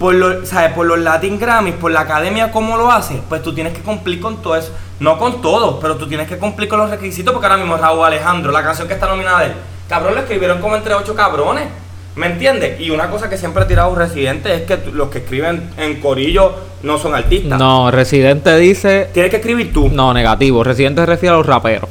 [0.00, 0.72] por, los, ¿sabes?
[0.72, 3.18] por los Latin Grammys, por la academia, ¿cómo lo haces?
[3.28, 4.72] Pues tú tienes que cumplir con todo eso.
[4.98, 8.06] No con todo, pero tú tienes que cumplir con los requisitos porque ahora mismo Raúl
[8.06, 9.52] Alejandro, la canción que está nominada de él,
[9.90, 11.68] cabrón, lo escribieron como entre ocho cabrones.
[12.16, 12.80] ¿Me entiendes?
[12.80, 16.54] Y una cosa que siempre ha tirado Residente es que los que escriben en corillo
[16.82, 17.58] no son artistas.
[17.58, 19.10] No, Residente dice.
[19.12, 19.90] Tienes que escribir tú.
[19.90, 20.64] No, negativo.
[20.64, 21.90] Residente se refiere a los raperos.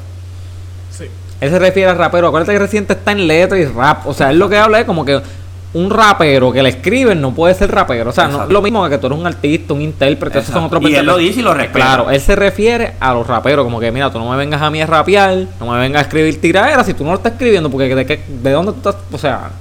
[0.89, 1.06] Sí.
[1.39, 2.30] Él se refiere al rapero.
[2.30, 4.08] Acuérdate que Residente está en letra y rap.
[4.08, 5.22] O sea, él lo que habla es como que
[5.71, 8.10] un rapero que le escriben no puede ser rapero.
[8.10, 8.53] O sea, no es Exacto.
[8.53, 10.39] lo mismo que tú eres un artista, un intérprete.
[10.39, 10.77] Esos son Exacto.
[10.77, 11.86] otros Y él lo dice y lo respeta.
[11.86, 13.63] Claro, él se refiere a los raperos.
[13.65, 16.05] Como que, mira, tú no me vengas a mí a rapear, no me vengas a
[16.05, 17.69] escribir tiraderas si tú no lo estás escribiendo.
[17.69, 18.95] Porque de, qué- de dónde tú estás.
[19.12, 19.51] O sea,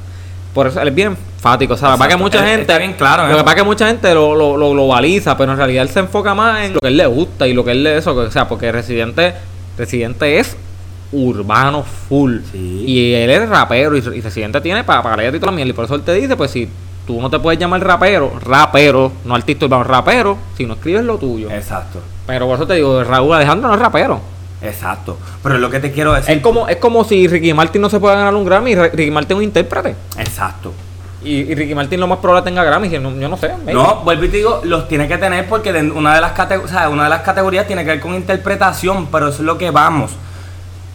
[0.55, 1.75] por eso él es bien enfático.
[1.75, 2.25] O sea, para que Exacto.
[2.25, 2.79] mucha Él- gente.
[2.79, 5.59] bien claro Lo que pasa es que mucha gente lo, lo, lo globaliza, pero en
[5.59, 7.83] realidad él se enfoca más en lo que él le gusta y lo que él
[7.85, 8.15] le eso.
[8.15, 9.35] O sea, porque Residente,
[9.77, 10.57] Residente es
[11.13, 12.39] urbano full.
[12.53, 12.85] Sí.
[12.87, 15.71] Y él es rapero y, y Residente tiene para pa leer y toda la mierda.
[15.71, 16.69] Y por eso él te dice, pues si
[17.07, 21.17] tú no te puedes llamar rapero, rapero, no artista urbano, rapero, si no escribes lo
[21.19, 21.51] tuyo.
[21.51, 22.01] Exacto.
[22.27, 24.21] Pero por eso te digo, Raúl Alejandro no es rapero.
[24.61, 25.17] Exacto.
[25.43, 26.37] Pero es lo que te quiero decir.
[26.37, 29.11] Es como, es como si Ricky Martin no se puede ganar un Grammy y Ricky
[29.11, 29.95] Martin es un intérprete.
[30.19, 30.73] Exacto.
[31.25, 33.49] Y, y Ricky Martin lo más probable tenga Grammy, yo no, yo no sé.
[33.65, 33.73] maybe.
[33.75, 36.69] No, vuelvo y te digo, los tiene que tener porque una, de las cate- o
[36.69, 39.71] sea, una de las categorías tiene que ver con interpretación, pero eso es lo que
[39.71, 40.13] vamos.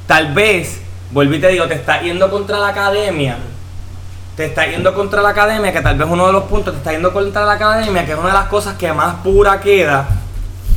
[0.07, 3.37] Tal vez, vuelvo y te digo, te está yendo contra la academia.
[4.35, 6.91] Te está yendo contra la academia, que tal vez uno de los puntos te está
[6.91, 10.07] yendo contra la academia, que es una de las cosas que más pura queda.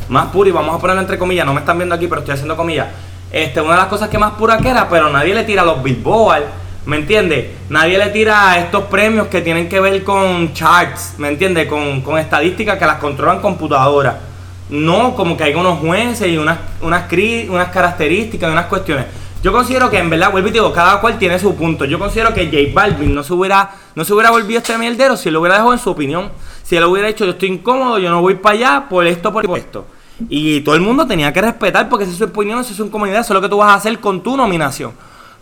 [0.09, 2.35] Más pura, y vamos a ponerlo entre comillas, no me están viendo aquí, pero estoy
[2.35, 2.89] haciendo comillas.
[3.33, 5.83] Este, una de las cosas que más pura queda, pero nadie le tira a los
[5.83, 6.45] Billboard,
[6.85, 7.47] ¿me entiendes?
[7.69, 11.67] Nadie le tira a estos premios que tienen que ver con charts, ¿me entiendes?
[11.67, 14.15] Con, con estadísticas que las controlan computadoras.
[14.71, 17.05] No como que hay unos jueces y unas, unas,
[17.49, 19.07] unas características unas cuestiones.
[19.43, 21.85] Yo considero que en verdad, vuelvo y digo, cada cual tiene su punto.
[21.85, 25.31] Yo considero que J Balvin no se hubiera, no se hubiera volvido este mierdero si
[25.31, 26.31] lo hubiera dejado en su opinión.
[26.65, 29.45] Si él hubiera dicho, yo estoy incómodo, yo no voy para allá por esto, por
[29.57, 29.87] esto.
[30.29, 32.91] Y todo el mundo tenía que respetar porque esa es su opinión, esa es su
[32.91, 34.93] comunidad, eso es lo que tú vas a hacer con tu nominación.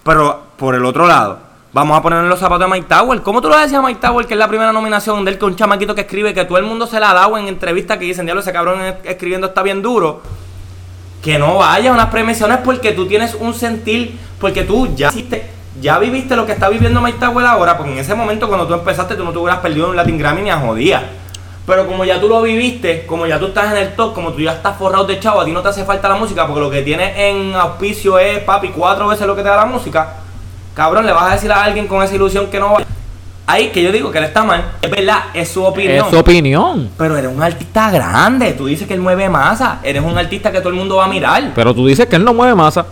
[0.02, 1.38] Pero por el otro lado,
[1.74, 3.20] vamos a poner en los zapatos de Mike Tower.
[3.22, 5.44] ¿Cómo tú lo decías a Mike Tower, que es la primera nominación de él, que
[5.44, 8.04] un chamaquito que escribe, que todo el mundo se la ha dado en entrevistas que
[8.04, 10.22] dicen, diablo, ese cabrón es- escribiendo está bien duro?
[11.20, 15.10] Que no vaya a unas premiaciones porque tú tienes un sentir, porque tú ya
[15.80, 18.74] ya viviste lo que está viviendo Mike Tower ahora, porque en ese momento cuando tú
[18.74, 21.02] empezaste tú no te hubieras perdido un Latin Grammy ni a jodía.
[21.66, 24.40] Pero como ya tú lo viviste, como ya tú estás en el top, como tú
[24.40, 26.70] ya estás forrado de chavo, a ti no te hace falta la música, porque lo
[26.70, 30.18] que tienes en auspicio es, papi, cuatro veces lo que te da la música.
[30.74, 32.82] Cabrón, le vas a decir a alguien con esa ilusión que no va.
[33.46, 36.06] Ahí, que yo digo que él está mal, es verdad, es su opinión.
[36.06, 36.90] Es su opinión.
[36.96, 40.60] Pero eres un artista grande, tú dices que él mueve masa, eres un artista que
[40.60, 41.52] todo el mundo va a mirar.
[41.54, 42.86] Pero tú dices que él no mueve masa.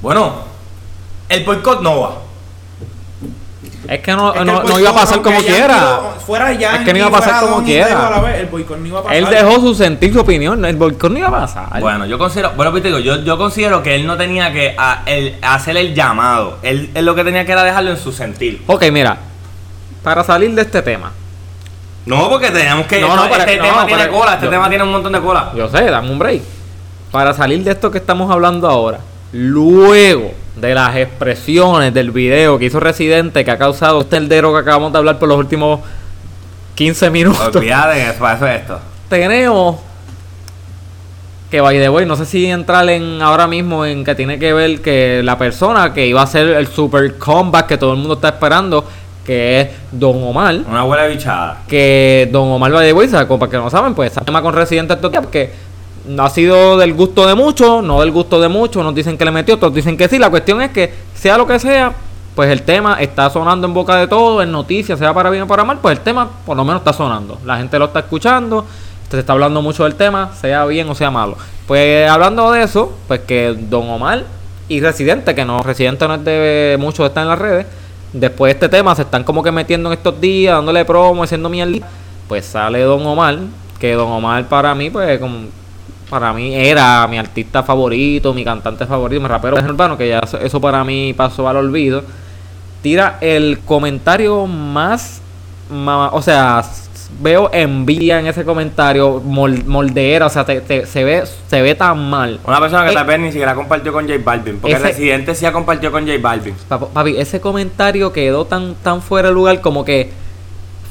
[0.00, 0.32] Bueno,
[1.28, 2.12] el boicot no va.
[3.90, 6.00] Es que no, Es que no, no iba a pasar como quiera.
[6.24, 6.76] Fuera ya.
[6.76, 8.22] Es que no iba a pasar como quiera.
[8.38, 9.16] el boicot no iba a pasar.
[9.18, 10.64] Él dejó su sentir, su opinión.
[10.64, 11.80] El boicot no iba a pasar.
[11.80, 14.74] Bueno, yo considero, bueno, pues te digo, yo, yo considero que él no tenía que
[14.78, 16.58] a- el- hacer el llamado.
[16.62, 18.62] Él, él lo que tenía que era dejarlo en su sentir.
[18.68, 19.16] Ok, mira.
[20.04, 21.10] Para salir de este tema.
[22.06, 23.00] No, porque tenemos que.
[23.00, 25.20] No, no, este pero- tema no, tiene cola, este yo- tema tiene un montón de
[25.20, 25.52] cola.
[25.56, 26.42] Yo sé, dame un break.
[27.10, 29.00] para salir de esto que estamos hablando ahora,
[29.32, 34.58] luego de las expresiones del video que hizo Residente, que ha causado este heldero que
[34.60, 35.80] acabamos de hablar por los últimos
[36.74, 38.78] 15 minutos, Olvídate eso, eso es esto.
[39.08, 39.76] tenemos
[41.50, 44.52] que by the way, no sé si entrar en ahora mismo en que tiene que
[44.52, 48.14] ver que la persona que iba a hacer el super comeback que todo el mundo
[48.14, 48.84] está esperando,
[49.26, 51.62] que es Don Omar, Una abuela bichada.
[51.66, 54.94] que Don Omar de Boisa, como para que no saben, pues ese tema con Residente
[54.94, 55.52] estos días, porque
[56.18, 59.30] ha sido del gusto de muchos, no del gusto de muchos, nos dicen que le
[59.30, 61.92] metió, otros dicen que sí, la cuestión es que sea lo que sea,
[62.34, 65.46] pues el tema está sonando en boca de todos, en noticias, sea para bien o
[65.46, 68.64] para mal, pues el tema por lo menos está sonando, la gente lo está escuchando,
[69.10, 71.36] se está hablando mucho del tema, sea bien o sea malo.
[71.66, 74.24] Pues hablando de eso, pues que Don Omar
[74.68, 77.66] y Residente, que no, Residente no es de mucho estar en las redes,
[78.12, 81.48] después de este tema se están como que metiendo en estos días, dándole promo, haciendo
[81.48, 81.86] mierda.
[82.28, 83.38] Pues sale Don Omar,
[83.78, 85.48] que Don Omar para mí, pues como
[86.10, 90.60] para mí era mi artista favorito, mi cantante favorito, mi rapero urbano, que ya eso,
[90.60, 92.02] para mí pasó al olvido.
[92.82, 95.20] Tira el comentario más,
[96.12, 96.62] o sea,
[97.20, 101.74] veo envidia en ese comentario, mol- moldera, o sea, te- te- se ve se ve
[101.74, 102.40] tan mal.
[102.44, 104.58] Una persona que Eh, tal vez ni siquiera compartió con J Balvin.
[104.58, 106.54] Porque Ese- Residente sí ha compartido con J Balvin.
[106.68, 110.10] Papi, ese comentario quedó tan, tan fuera de lugar como que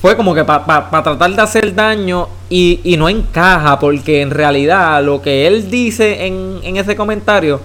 [0.02, 5.04] fue como que para tratar de hacer daño y, y no encaja porque en realidad
[5.04, 7.62] lo que él dice en, en ese comentario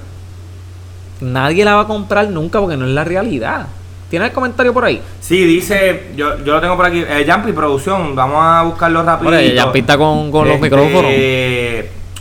[1.20, 3.66] nadie la va a comprar nunca porque no es la realidad.
[4.10, 5.00] ¿Tiene el comentario por ahí?
[5.20, 7.00] Sí, dice, yo, yo lo tengo por aquí.
[7.00, 9.40] Eh, Jumpy Producción, vamos a buscarlo rápido.
[9.40, 11.10] Ya pista con, con los micrófonos.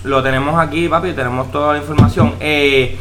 [0.04, 2.34] Lo tenemos aquí, papi, tenemos toda la información.
[2.39, 2.97] Eh,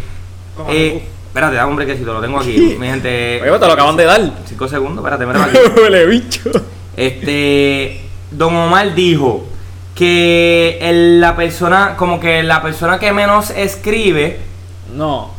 [0.69, 2.77] eh, espérate, dame un brequecito, lo tengo aquí.
[2.79, 3.41] Mi gente.
[3.43, 4.21] Oye, te lo acaban de dar.
[4.45, 6.07] Cinco segundos, espérate, mira aquí.
[6.09, 6.51] Bicho.
[6.97, 9.47] Este, Don Omar dijo
[9.95, 14.39] que el- la persona, como que la persona que menos escribe,
[14.95, 15.31] No,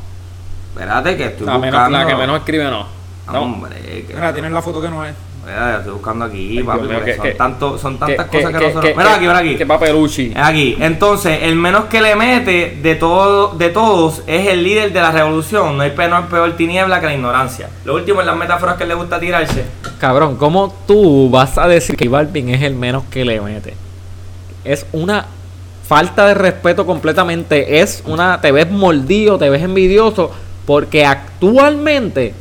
[0.73, 1.97] espérate que estoy la, menos, buscando.
[1.99, 2.85] la que menos escribe no.
[3.31, 3.41] No.
[3.41, 3.75] Hombre,
[4.07, 5.13] que- Mira, tienes la foto que no es.
[5.45, 8.57] Mira, estoy buscando aquí, Ay, papi, que- son, que- tanto, son tantas Que- cosas que,
[8.59, 8.83] que- nosotros...
[8.85, 9.55] que- mira que- aquí, mira aquí.
[9.57, 10.31] Que papeluchi.
[10.31, 10.77] Es aquí.
[10.79, 15.11] Entonces, el menos que le mete de todo, de todos es el líder de la
[15.11, 15.75] revolución.
[15.77, 17.69] No hay peor, peor tiniebla que la ignorancia.
[17.85, 19.65] Lo último es las metáforas que le gusta tirarse.
[19.99, 23.73] Cabrón, ¿cómo tú vas a decir que Balvin es el menos que le mete?
[24.63, 25.25] Es una
[25.87, 27.81] falta de respeto completamente.
[27.81, 28.39] Es una.
[28.41, 30.31] Te ves mordido, te ves envidioso.
[30.65, 32.33] Porque actualmente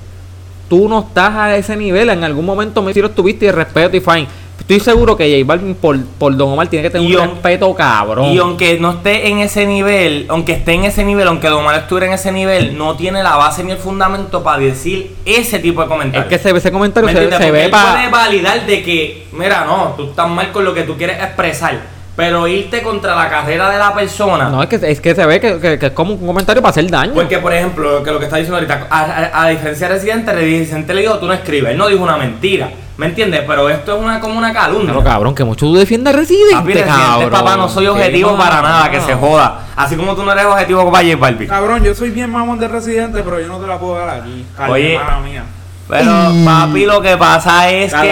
[0.68, 2.10] tú no estás a ese nivel.
[2.10, 4.28] En algún momento me lo estuviste y respeto y fine.
[4.62, 7.74] Estoy seguro que J Balvin por, por Don Omar tiene que tener Y un respeto
[7.74, 8.26] cabrón.
[8.26, 11.74] Y aunque no esté en ese nivel, aunque esté en ese nivel, aunque Don Omar
[11.80, 15.80] estuviera en ese nivel, no tiene la base ni el fundamento para decir ese tipo
[15.80, 16.28] de es comentarios.
[16.28, 17.92] que se ve ese comentario, ¿Me se, ve para.
[17.94, 21.80] puede validar de que, mira, no, tú estás mal con lo que tú quieres expresar,
[22.14, 24.48] pero irte contra la carrera de la persona.
[24.50, 26.70] No, es que, es que se ve que, que- que es como un comentario para
[26.70, 27.14] hacer daño.
[27.14, 30.32] Porque, por ejemplo, que lo que está diciendo ahorita, a, a- a diferencia de Residente,
[30.32, 33.42] Residente le dijo, tú no escribes, él no dijo una mentira, ¿me entiendes?
[33.46, 34.88] Pero esto es una como una calumnia.
[34.92, 37.30] Pero cabrón, que mucho tú defiendes a Residente, Papi, Residente, cabrón.
[37.30, 39.60] papá, no soy objetivo para nada, que se joda.
[39.74, 41.48] Así como tú no eres objetivo para J Balvin.
[41.48, 44.44] Cabrón, yo soy bien mamón de residente, pero yo no te la puedo dar aquí.
[44.56, 45.00] Calma, Oye.
[45.24, 45.44] mía.
[45.88, 46.12] Pero,
[46.44, 48.10] papi, lo que pasa es que...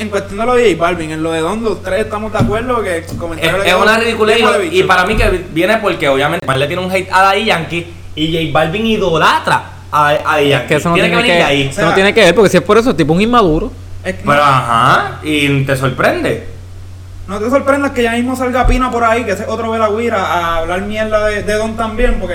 [0.00, 2.38] en cuestión de lo de J Balvin, en lo de Don, los tres estamos de
[2.38, 3.08] acuerdo que Es,
[3.64, 7.08] es una ridiculez y, para mí que viene porque obviamente Omar le tiene un hate
[7.10, 10.68] a Daddy Yankee y J Balvin idolatra a, a Daddy Yankee.
[10.68, 11.68] que eso no tiene tiene, que venir de ahí.
[11.70, 13.72] eso no tiene que ver, porque si es por eso, el tipo es un inmaduro.
[14.04, 16.53] Es que Pero ajá, y te sorprende.
[17.26, 20.22] No te sorprendas que ya mismo salga Pina por ahí, que ese es otro Guira
[20.22, 22.34] a hablar mierda de, de Don también, porque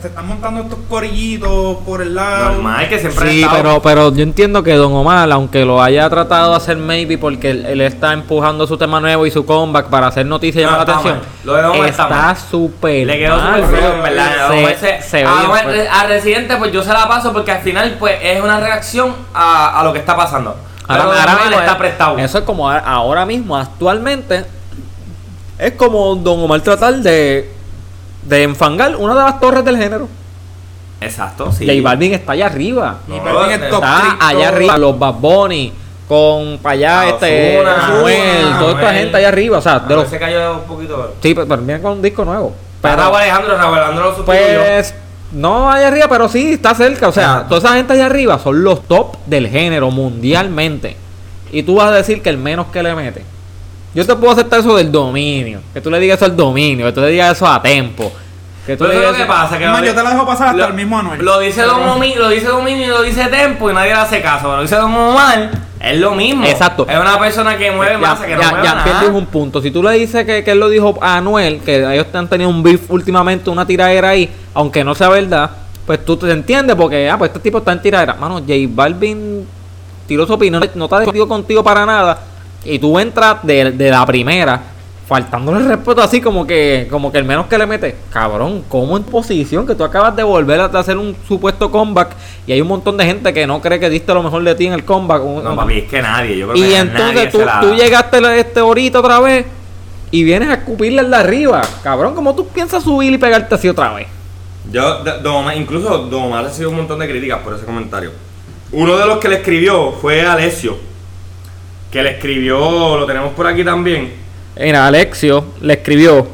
[0.00, 2.52] te están montando estos corillitos por el lado.
[2.54, 6.50] Normal que siempre Sí, pero, pero yo entiendo que Don Omar, aunque lo haya tratado
[6.50, 10.08] de hacer maybe porque él, él está empujando su tema nuevo y su comeback para
[10.08, 11.26] hacer noticias y No, llamar la atención, mal.
[11.44, 13.94] Lo de Don Omar está súper Le quedó súper feo, bro.
[13.96, 14.48] en verdad.
[14.50, 15.88] Se- se- se ve a, Omar- fuerte.
[15.88, 19.80] a Residente, pues yo se la paso porque al final, pues es una reacción a,
[19.80, 20.56] a lo que está pasando.
[20.86, 22.18] Ahora, ahora mismo está es- prestado.
[22.18, 24.44] Eso es como ahora mismo, actualmente,
[25.58, 27.50] es como Don Omar tratar de,
[28.22, 30.08] de enfangar una de las torres del género.
[31.00, 31.66] Exacto, sí.
[31.66, 32.98] J Balvin está allá arriba.
[33.08, 33.84] Y No, Balvin es está top
[34.20, 35.72] allá arriba, los Bad Bunny,
[36.08, 39.78] con para allá Ah, este Ozuna, Anuel, Ozuna, toda esta gente allá arriba, o sea,
[39.80, 41.14] de los, se cayó un poquito.
[41.22, 42.52] sí, pero, pero viene con un disco nuevo.
[42.82, 44.94] Pero Pero, Raúl Alejandro, Raúl Alejandro lo pues,
[45.34, 47.48] no allá arriba, pero sí, está cerca, o sea, Ajá.
[47.48, 50.96] toda esa gente allá arriba son los top del género mundialmente.
[51.52, 53.22] Y tú vas a decir que el menos que le mete.
[53.94, 56.92] Yo te puedo aceptar eso del dominio, que tú le digas eso al dominio, que
[56.92, 58.10] tú le digas eso a tempo.
[58.66, 59.58] Que tú Pero le eso digas lo que eso- pasa.
[59.58, 61.22] Que yo te la dejo pasar hasta lo- el mismo Anuel.
[61.24, 64.20] Lo dice Don Omi, lo dice Dominio y lo dice Tempo y nadie le hace
[64.22, 64.56] caso.
[64.56, 65.50] Lo dice Don Omar,
[65.84, 66.44] Es lo mismo.
[66.46, 66.86] Exacto.
[66.88, 69.08] Es una persona que mueve masa, que no ya- mueve ya nada.
[69.10, 69.60] un punto.
[69.60, 72.48] Si tú le dices que, que él lo dijo a Anuel, que ellos han tenido
[72.50, 75.50] un beef últimamente, una tiradera ahí, aunque no sea verdad,
[75.86, 78.14] pues tú te entiendes porque, ah, pues este tipo está en tiradera.
[78.14, 79.46] Mano, J Balvin
[80.06, 82.18] tiró su opinión, no está discutido contigo para nada,
[82.64, 84.60] y tú entras de, de la primera,
[85.06, 87.94] faltándole el respeto así como que, como que el menos que le mete.
[88.10, 92.10] Cabrón, ¿cómo en posición que tú acabas de volver a hacer un supuesto comeback
[92.46, 94.66] y hay un montón de gente que no cree que diste lo mejor de ti
[94.66, 95.22] en el comeback?
[95.22, 96.38] No, papi, es que nadie.
[96.38, 99.44] Yo creo Y que entonces nadie tú, se la tú llegaste este ahorita otra vez
[100.10, 101.60] y vienes a escupirle el de arriba.
[101.82, 104.06] Cabrón, ¿cómo tú piensas subir y pegarte así otra vez?
[104.70, 107.66] Yo, de- Don Omar- incluso Don Omar ha recibido un montón de críticas por ese
[107.66, 108.10] comentario.
[108.72, 110.78] Uno de los que le escribió fue Alessio.
[111.90, 114.23] Que le escribió, lo tenemos por aquí también.
[114.56, 116.28] Mira, Alexio le escribió,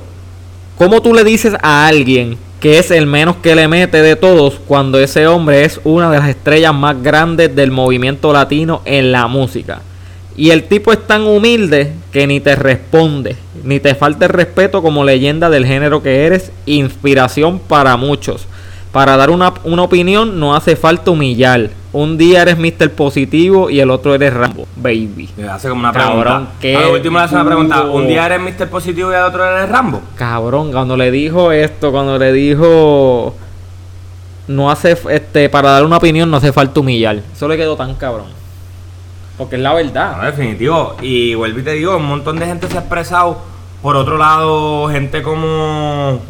[0.77, 4.61] ¿cómo tú le dices a alguien que es el menos que le mete de todos
[4.67, 9.27] cuando ese hombre es una de las estrellas más grandes del movimiento latino en la
[9.27, 9.81] música?
[10.37, 14.83] Y el tipo es tan humilde que ni te responde, ni te falta el respeto
[14.83, 18.47] como leyenda del género que eres, inspiración para muchos.
[18.93, 21.71] Para dar una, una opinión no hace falta humillar.
[21.93, 22.91] Un día eres Mr.
[22.93, 25.29] Positivo y el otro eres Rambo, baby.
[25.37, 26.53] Le hace como una Cabrón, pregunta.
[26.61, 27.83] qué A lo último le hace una pregunta.
[27.83, 28.69] ¿Un día eres Mr.
[28.69, 30.01] Positivo y el otro eres Rambo?
[30.15, 33.35] Cabrón, cuando le dijo esto, cuando le dijo
[34.47, 37.21] no hace este para dar una opinión no hace falta humillar.
[37.35, 38.27] Eso le quedó tan cabrón.
[39.37, 40.23] Porque es la No, verdad.
[40.23, 40.97] definitivo.
[41.03, 43.39] Y vuelvo y te digo, un montón de gente se ha expresado.
[43.83, 46.21] Por otro lado, gente como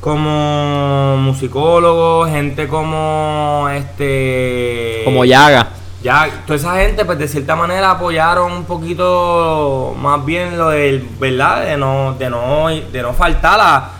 [0.00, 5.68] como musicólogos, gente como este Como Yaga.
[6.02, 11.06] ya toda esa gente pues de cierta manera apoyaron un poquito más bien lo del
[11.20, 13.90] verdad de no de no de no faltar a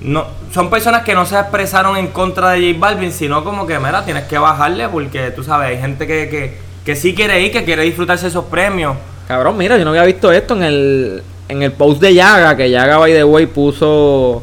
[0.00, 3.78] no son personas que no se expresaron en contra de J Balvin sino como que
[3.78, 7.52] mira tienes que bajarle porque tú sabes hay gente que, que, que sí quiere ir
[7.52, 8.96] que quiere disfrutarse esos premios
[9.28, 12.68] Cabrón, mira, yo no había visto esto en el en el post de Yaga, que
[12.70, 14.42] Yaga by the way puso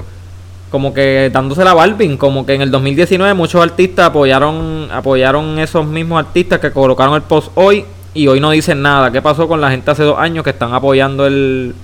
[0.71, 5.85] como que dándose la Balvin, como que en el 2019 muchos artistas apoyaron apoyaron esos
[5.85, 9.11] mismos artistas que colocaron el post hoy y hoy no dicen nada.
[9.11, 11.75] ¿Qué pasó con la gente hace dos años que están apoyando el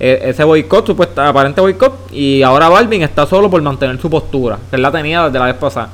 [0.00, 4.58] e- ese boicot, supuesto, aparente boicot, y ahora Balvin está solo por mantener su postura,
[4.68, 5.90] que él la tenía desde la vez pasada.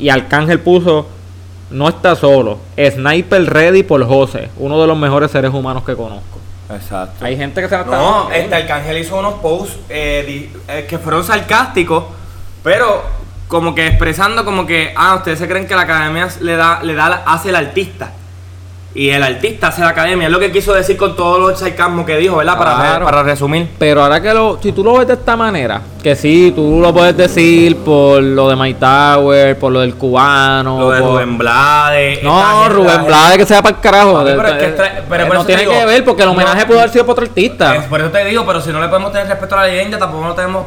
[0.00, 1.06] Y Arcángel puso,
[1.70, 6.40] no está solo, Sniper Ready por José, uno de los mejores seres humanos que conozco.
[6.70, 7.96] Exacto Hay gente que se la está...
[7.96, 12.04] No, este Arcángel hizo unos posts eh, di- eh, que fueron sarcásticos,
[12.62, 13.02] pero
[13.48, 16.94] como que expresando como que, ah, ustedes se creen que la academia le da, le
[16.94, 18.10] da, hace el artista.
[18.96, 20.26] Y el artista hace la academia.
[20.26, 22.56] Es lo que quiso decir con todos los sarcasmos que dijo, ¿verdad?
[22.56, 23.04] Para, Claro.
[23.04, 23.68] para resumir.
[23.76, 26.92] Pero ahora que lo, si tú lo ves de esta manera, que sí, tú lo
[26.94, 31.36] puedes decir por lo de My Tower, por lo del cubano, Lo de por- Rubén
[31.38, 32.22] Blades.
[32.22, 34.22] No, Rubén Blades que sea para el carajo.
[34.24, 36.28] Pero es que de- tra- pero eh, por no tiene digo, que ver porque el
[36.28, 37.74] homenaje no- pudo haber sido para otro artista.
[37.74, 39.98] Es por eso te digo, pero si no le podemos tener respeto a la leyenda,
[39.98, 40.66] tampoco no, tenemos,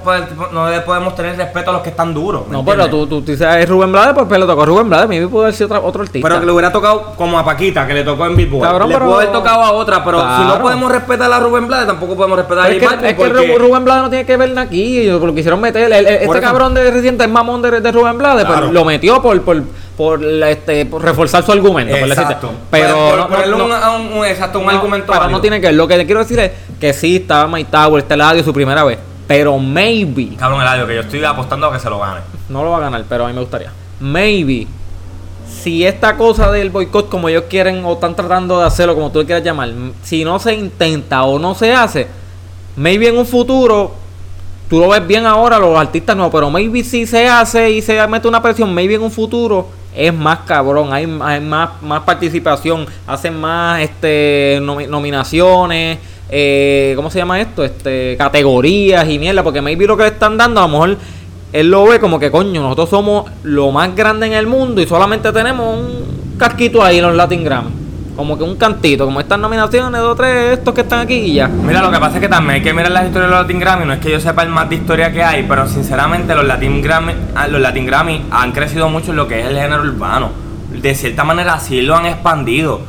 [0.52, 2.46] no le podemos tener respeto a los que están duros.
[2.48, 3.10] ¿me no, pero entiendes?
[3.10, 5.44] tú, tú dices, es Rubén Blades, pues, pues le tocó a Rubén Blades, maybe pudo
[5.44, 6.28] haber sido otra- otro artista.
[6.28, 8.64] Pero que le hubiera tocado como a Paquita, que le tocó en Billboard.
[8.68, 10.44] Cabrón, le pero- pudo haber tocado a otra, pero si Claro.
[10.56, 13.10] no podemos respetar a Rubén Blades, tampoco podemos respetar a Pero es J que, Balvin
[13.10, 15.04] es que porque- Ru- Rubén Blades no tiene que ver aquí.
[15.08, 15.84] Lo quisieron meter.
[15.92, 18.46] el- el- este cabrón de Residente es mamón de, de Rubén Blades.
[18.46, 18.62] Claro.
[18.62, 19.64] Pues lo metió por, por,
[19.96, 21.96] por, este, por reforzar su argumento.
[21.96, 22.52] Exacto.
[22.72, 25.38] Pero, no- ponerle no- un, a un- un- exacto, un argumento pero válido.
[25.38, 25.76] no tiene que ver.
[25.76, 28.84] Lo que te quiero decir es que sí, estaba My Tower, este Ladio su primera
[28.84, 28.98] vez.
[29.28, 30.36] Pero maybe.
[30.38, 32.22] Cabrón, Eladio, que yo estoy apostando a que se lo gane.
[32.48, 33.72] No lo va a ganar, pero a mí me gustaría.
[34.00, 34.68] Maybe.
[35.62, 39.20] Si esta cosa del boicot, como ellos quieren o están tratando de hacerlo, como tú
[39.20, 39.70] le quieras llamar,
[40.04, 42.08] si no se intenta o no se hace,
[42.76, 43.94] maybe en un futuro,
[44.70, 48.06] tú lo ves bien ahora, los artistas no, pero maybe si se hace y se
[48.08, 52.86] mete una presión, maybe en un futuro es más cabrón, hay, hay más, más participación,
[53.08, 55.98] hacen más este nomi- nominaciones,
[56.30, 57.64] eh, ¿cómo se llama esto?
[57.64, 60.98] Este categorías y mierda, porque maybe lo que están dando a lo mejor
[61.54, 64.88] él lo ve como que coño, nosotros somos lo más grande en el mundo y
[64.88, 67.70] solamente tenemos un casquito ahí en los Latin Grammy.
[68.16, 71.48] Como que un cantito, como estas nominaciones, dos, tres, estos que están aquí y ya.
[71.48, 73.60] Mira, lo que pasa es que también hay que mirar las historias de los Latin
[73.60, 73.86] Grammy.
[73.86, 76.82] No es que yo sepa el más de historia que hay, pero sinceramente los Latin
[76.82, 80.32] Grammy, ah, los Latin Grammy han crecido mucho en lo que es el género urbano.
[80.82, 82.82] De cierta manera sí lo han expandido.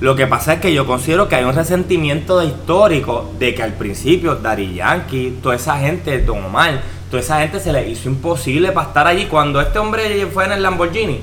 [0.00, 3.62] Lo que pasa es que yo considero que hay un resentimiento de histórico de que
[3.62, 6.80] al principio Daddy Yankee, toda esa gente, Don Omar,
[7.10, 10.52] toda esa gente se le hizo imposible para estar allí cuando este hombre fue en
[10.52, 11.20] el Lamborghini.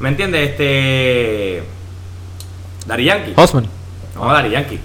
[0.00, 0.50] ¿Me entiendes?
[0.50, 1.62] Este.
[2.86, 3.32] Daddy Yankee.
[3.36, 3.66] Osman.
[4.14, 4.80] No, Daddy Yankee.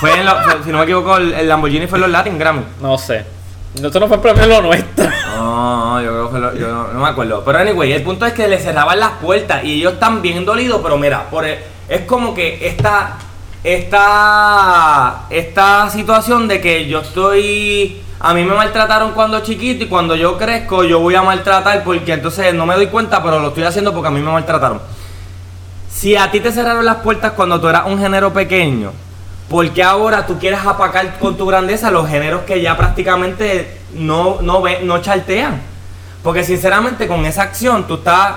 [0.00, 2.62] Fue en fue- si no me equivoco, el, el Lamborghini fue en los Latin Grammy.
[2.80, 3.24] No sé.
[3.74, 5.06] Eso no fue el premio lo nuestro.
[5.36, 7.42] No, yo creo que lo- yo no, no me acuerdo.
[7.44, 10.80] Pero anyway, el punto es que le cerraban las puertas y ellos están bien dolidos,
[10.82, 11.58] pero mira, por el-
[11.88, 13.18] es como que esta
[13.62, 18.00] esta, esta situación de que yo estoy...
[18.18, 22.14] A mí me maltrataron cuando chiquito y cuando yo crezco yo voy a maltratar porque
[22.14, 24.80] entonces no me doy cuenta, pero lo estoy haciendo porque a mí me maltrataron.
[25.90, 28.92] Si a ti te cerraron las puertas cuando tú eras un género pequeño,
[29.50, 34.38] ¿por qué ahora tú quieres apacar con tu grandeza los géneros que ya prácticamente no,
[34.40, 35.60] no, no chartean?
[36.22, 38.34] Porque sinceramente con esa acción tú estás,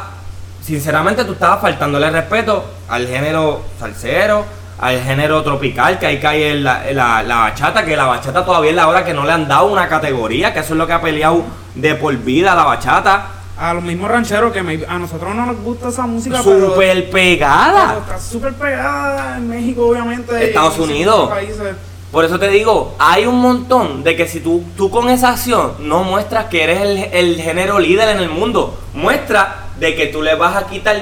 [0.61, 4.45] sinceramente tú estabas faltándole respeto al género salsero,
[4.81, 8.75] al género tropical, que ahí cae la, la, la bachata, que la bachata todavía es
[8.75, 11.01] la hora que no le han dado una categoría, que eso es lo que ha
[11.01, 11.43] peleado
[11.75, 13.27] de por vida la bachata.
[13.57, 16.95] A los mismos rancheros que me- a nosotros no nos gusta esa música, pero- Súper
[17.03, 17.97] pero pegada.
[17.99, 20.45] está súper pegada en México, obviamente.
[20.47, 21.29] Estados en Unidos.
[21.29, 21.75] países.
[22.09, 25.73] Por eso te digo, hay un montón de que si tú, tú con esa acción
[25.79, 30.21] no muestras que eres el, el género líder en el mundo, muestra de que tú
[30.23, 30.95] le vas a quitar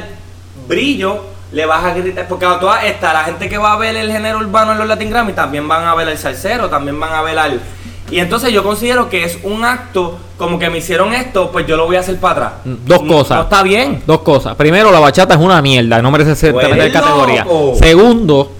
[0.67, 3.95] brillo, le vas a gritar, porque a toda esta, la gente que va a ver
[3.95, 7.13] el género urbano en los Latin Grammy también van a ver el salsero, también van
[7.13, 7.61] a ver al...
[8.09, 11.75] Y entonces yo considero que es un acto, como que me hicieron esto, pues yo
[11.75, 12.51] lo voy a hacer para atrás.
[12.63, 13.37] Dos No- cosas.
[13.37, 14.01] No está bien.
[14.07, 14.55] Dos cosas.
[14.55, 17.43] Primero, la bachata es una mierda, no merece ser eres categoría.
[17.43, 17.75] loco.
[17.77, 18.51] Segundo,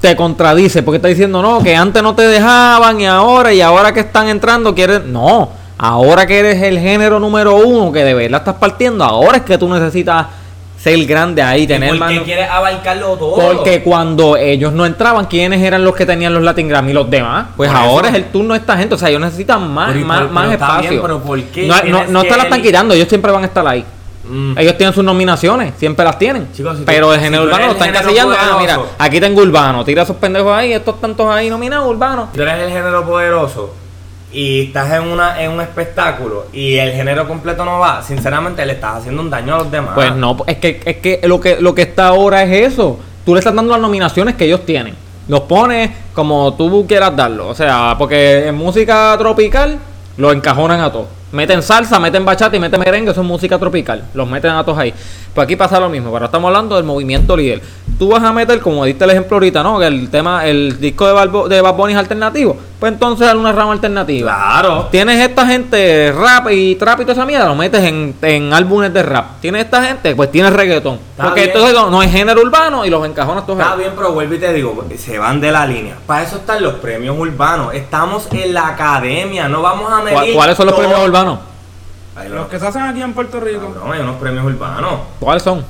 [0.00, 3.92] te contradice porque está diciendo no, que antes no te dejaban y ahora, y ahora
[3.92, 5.04] que están entrando, quieres.
[5.04, 9.42] No, ahora que eres el género número uno, que de verdad estás partiendo, ahora es
[9.44, 10.26] que tú necesitas
[10.82, 13.36] ser grande ahí, ¿Y tener ¿Por qué mano- quieres abarcarlo todo?
[13.36, 16.92] Porque cuando ellos no entraban, ¿quiénes eran los que tenían los Latin Grammy?
[16.92, 17.46] Los demás.
[17.56, 18.16] Pues Por ahora eso.
[18.18, 18.94] es el turno de esta gente.
[18.94, 20.90] O sea, ellos necesitan más, Pero y más, más pero espacio.
[20.90, 23.46] bien, pero ¿por qué no, no, no te la están quitando, ellos siempre van a
[23.46, 23.84] estar ahí.
[24.24, 24.56] Mm.
[24.58, 26.48] Ellos tienen sus nominaciones, siempre las tienen.
[26.52, 28.34] Chicos, si tú- pero el género urbano lo están casillando.
[28.38, 29.84] Ah, mira, aquí tengo urbano.
[29.84, 32.28] Tira esos pendejos ahí, estos tantos ahí nominados, urbano.
[32.34, 33.74] tú eres el género poderoso
[34.32, 38.72] y estás en una en un espectáculo y el género completo no va, sinceramente le
[38.72, 39.92] estás haciendo un daño a los demás.
[39.94, 42.98] Pues no, es que, es que lo que lo que está ahora es eso.
[43.24, 44.94] Tú le estás dando las nominaciones que ellos tienen.
[45.28, 47.48] Los pones como tú quieras darlo.
[47.48, 49.78] O sea, porque en música tropical
[50.16, 51.06] los encajonan a todos.
[51.32, 54.04] Meten salsa, meten bachata y meten merengue, eso es música tropical.
[54.12, 54.92] Los meten a todos ahí.
[55.34, 57.62] Pues aquí pasa lo mismo, pero estamos hablando del movimiento líder.
[58.02, 59.78] Tú vas a meter, como diste el ejemplo ahorita, ¿no?
[59.78, 62.56] Que el tema, el disco de, Balbo, de Bad Bunny es alternativo.
[62.80, 64.28] Pues entonces dale una rama alternativa.
[64.34, 64.88] claro.
[64.90, 68.92] Tienes esta gente rap y trap y toda esa mierda, lo metes en, en álbumes
[68.92, 69.40] de rap.
[69.40, 70.94] Tienes esta gente, pues tienes reggaetón.
[71.12, 71.52] Está Porque bien.
[71.54, 73.78] entonces no, no es género urbano y los encajonas todos Está ahí.
[73.78, 75.94] bien, pero vuelvo y te digo, se van de la línea.
[76.04, 77.72] Para eso están los premios urbanos.
[77.72, 80.12] Estamos en la academia, no vamos a medir.
[80.14, 80.84] ¿Cuál- ¿Cuáles son los todo.
[80.88, 81.38] premios urbanos?
[82.28, 83.72] Los que se hacen aquí en Puerto Rico.
[83.72, 84.92] cabrón, hay unos premios urbanos.
[85.20, 85.64] ¿Cuáles son?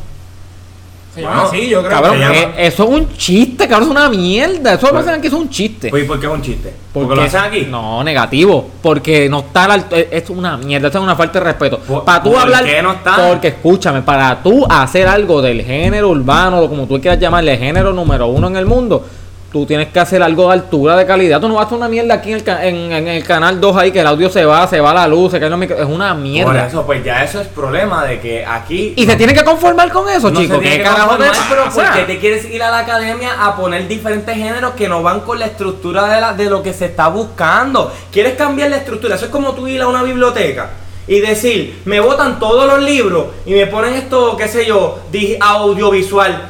[1.15, 1.91] Se Bueno, llaman así, yo creo.
[1.93, 4.73] Cabrón, se llama- eh, eso es un chiste, cabrón, es una mierda.
[4.75, 5.91] Eso lo Pues- hacen aquí, es un chiste.
[5.91, 6.73] Pues, ¿y por qué es un chiste?
[6.91, 7.67] ¿Porque Porque- lo hacen aquí?
[7.71, 8.67] No, negativo.
[8.81, 11.79] Porque no está alto- es- una mierda, eso es una falta de respeto.
[11.81, 12.65] ¿Por- Para tú por hablar.
[12.65, 13.29] qué no está?
[13.29, 17.93] Porque escúchame, para tú hacer algo del género urbano, o como tú quieras llamarle, género
[17.93, 19.05] número uno en el mundo,
[19.53, 21.39] tú tienes que hacer algo de altura, de calidad.
[21.41, 23.77] Tú no vas a hacer una mierda aquí en el, en, en el canal 2
[23.77, 25.85] ahí, que el audio se va, se va la luz, se caen los micro- Es
[25.87, 26.67] una Por mierda.
[26.67, 28.95] eso, pues ya eso es problema de que aquí.
[28.97, 30.57] Y se tiene que conformar con eso, No chicos.
[30.57, 31.93] se tiene ¿Qué que carajo conformar, pero ¿por pasa?
[31.95, 35.39] qué te quieres ir a la academia a poner diferentes géneros que no van con
[35.39, 37.93] la estructura de, la- de lo que se está buscando?
[38.11, 39.17] ¿Quieres cambiar la estructura?
[39.17, 40.71] Eso es como tú ir a una biblioteca
[41.07, 45.37] y decir, me botan todos los libros y me ponen esto, qué sé yo, di-
[45.39, 46.49] audiovisual.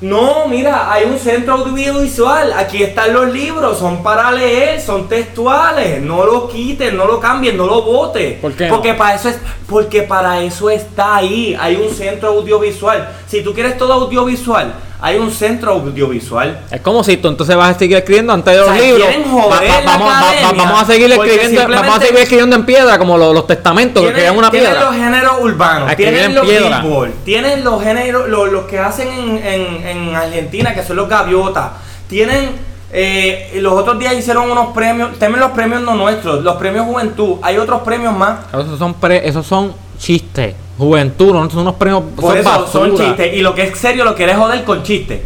[0.00, 2.54] No, mira, hay un centro audiovisual.
[2.54, 6.00] Aquí están los libros, son para leer, son textuales.
[6.00, 8.38] No lo quiten, no lo cambien, no lo voten.
[8.40, 8.66] ¿Por qué?
[8.68, 9.38] Porque para eso es,
[9.68, 11.54] porque para eso está ahí.
[11.60, 13.10] Hay un centro audiovisual.
[13.26, 14.72] Si tú quieres todo audiovisual,
[15.02, 16.60] hay un centro audiovisual.
[16.70, 19.08] Es como si tú entonces vas a seguir escribiendo antes de O los sea, libros.
[19.26, 24.02] vamos, va- a seguir escribiendo, vamos a seguir escribiendo en piedra como los, los testamentos
[24.02, 24.84] que Tienen- crean una tienen piedra.
[24.86, 29.38] los géneros urbanos, tienen en los billboard, tienen los géneros, los, los que hacen en,
[29.46, 31.70] en- en Argentina, que son los gaviotas,
[32.08, 32.50] tienen
[32.92, 37.36] eh, los otros días hicieron unos premios, también los premios no nuestros, los premios juventud,
[37.42, 38.40] hay otros premios más.
[38.52, 40.54] Esos son, pre- esos son chistes.
[40.80, 42.02] Juventud, no son unos premios.
[42.16, 43.34] Por son eso son chistes.
[43.34, 45.20] Y lo que es serio lo querés joder con chistes.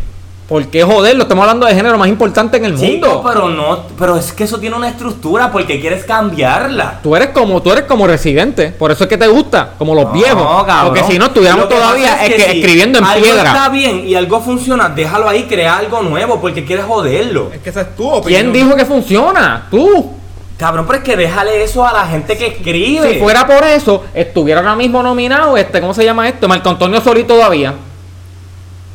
[0.49, 1.23] ¿Por qué joderlo?
[1.23, 3.23] Estamos hablando de género más importante en el Chico, mundo.
[3.27, 7.01] pero no, pero es que eso tiene una estructura porque quieres cambiarla.
[7.03, 10.05] Tú eres como tú eres como residente, por eso es que te gusta, como los
[10.05, 10.65] No, viejos.
[10.67, 10.93] cabrón.
[10.95, 13.43] Porque si no estuviéramos Lo que todavía es que si escribiendo en algo piedra.
[13.53, 17.51] está bien y algo funciona, déjalo ahí, crea algo nuevo porque quieres joderlo.
[17.55, 18.43] Es que esa es tu opinión.
[18.43, 19.67] ¿Quién dijo que funciona?
[19.71, 20.13] Tú.
[20.57, 23.15] Cabrón, pero es que déjale eso a la gente que escribe.
[23.15, 26.47] Si fuera por eso, estuviera ahora mismo nominado este, ¿cómo se llama esto?
[26.47, 27.75] Marco Antonio Solís todavía.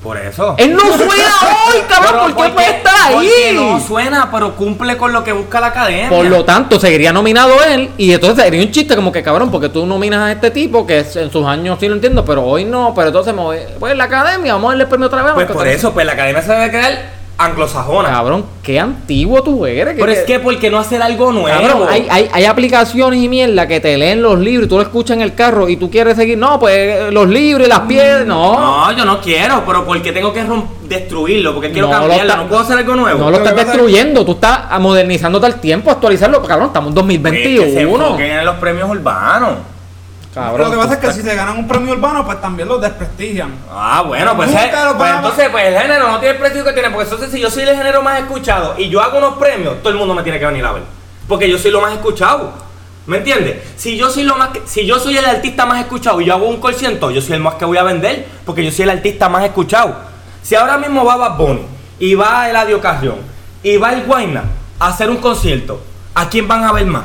[0.02, 0.56] Por eso.
[0.58, 1.34] Él no suena
[1.68, 3.30] hoy, cabrón, ¿por qué puede estar ahí?
[3.54, 6.08] no suena, pero cumple con lo que busca la academia.
[6.08, 9.68] Por lo tanto, seguiría nominado él y entonces sería un chiste como que cabrón, porque
[9.68, 12.94] tú nominas a este tipo que en sus años sí lo entiendo, pero hoy no,
[12.96, 15.34] pero entonces me voy, pues la academia, vamos a darle el premio otra vez.
[15.34, 18.10] Pues por eso, pues la academia se debe crear anglosajona.
[18.10, 19.96] Cabrón, qué antiguo tú eres.
[19.98, 21.48] Pero es que, ¿por qué no hacer algo nuevo?
[21.48, 24.82] Cabrón, hay, hay, hay aplicaciones y mierda que te leen los libros y tú lo
[24.84, 26.38] escuchas en el carro y tú quieres seguir.
[26.38, 28.28] No, pues eh, los libros y las piedras.
[28.28, 28.60] No.
[28.60, 30.44] No, yo no quiero, pero ¿por qué tengo que
[30.88, 31.54] destruirlo?
[31.54, 33.20] Porque quiero No lo cambiarlo, está- no puedo hacer algo nuevo.
[33.20, 36.44] No lo estás es- destruyendo, tú estás modernizándote al tiempo, actualizarlo.
[36.44, 38.20] Cabrón, estamos en Pues que se 2021.
[38.20, 39.50] en los premios urbanos.
[40.40, 42.80] Cabrón, Lo que pasa es que si se ganan un premio urbano, pues también los
[42.80, 43.54] desprestigian.
[43.70, 46.74] Ah, bueno, pues, eh, lo pues entonces pues el género no tiene el prestigio que
[46.74, 49.82] tiene, porque entonces si yo soy el género más escuchado y yo hago unos premios,
[49.82, 50.84] todo el mundo me tiene que venir a ver,
[51.28, 52.54] porque yo soy lo más escuchado.
[53.06, 53.58] ¿Me entiendes?
[53.76, 56.48] Si yo soy lo más si yo soy el artista más escuchado y yo hago
[56.48, 59.28] un concierto, yo soy el más que voy a vender, porque yo soy el artista
[59.28, 59.96] más escuchado.
[60.42, 61.62] Si ahora mismo va Bad Bunny
[62.00, 63.18] y va Eladio Carrión
[63.62, 64.44] y va el Guayna
[64.80, 65.82] a hacer un concierto,
[66.16, 67.04] ¿a quién van a ver más?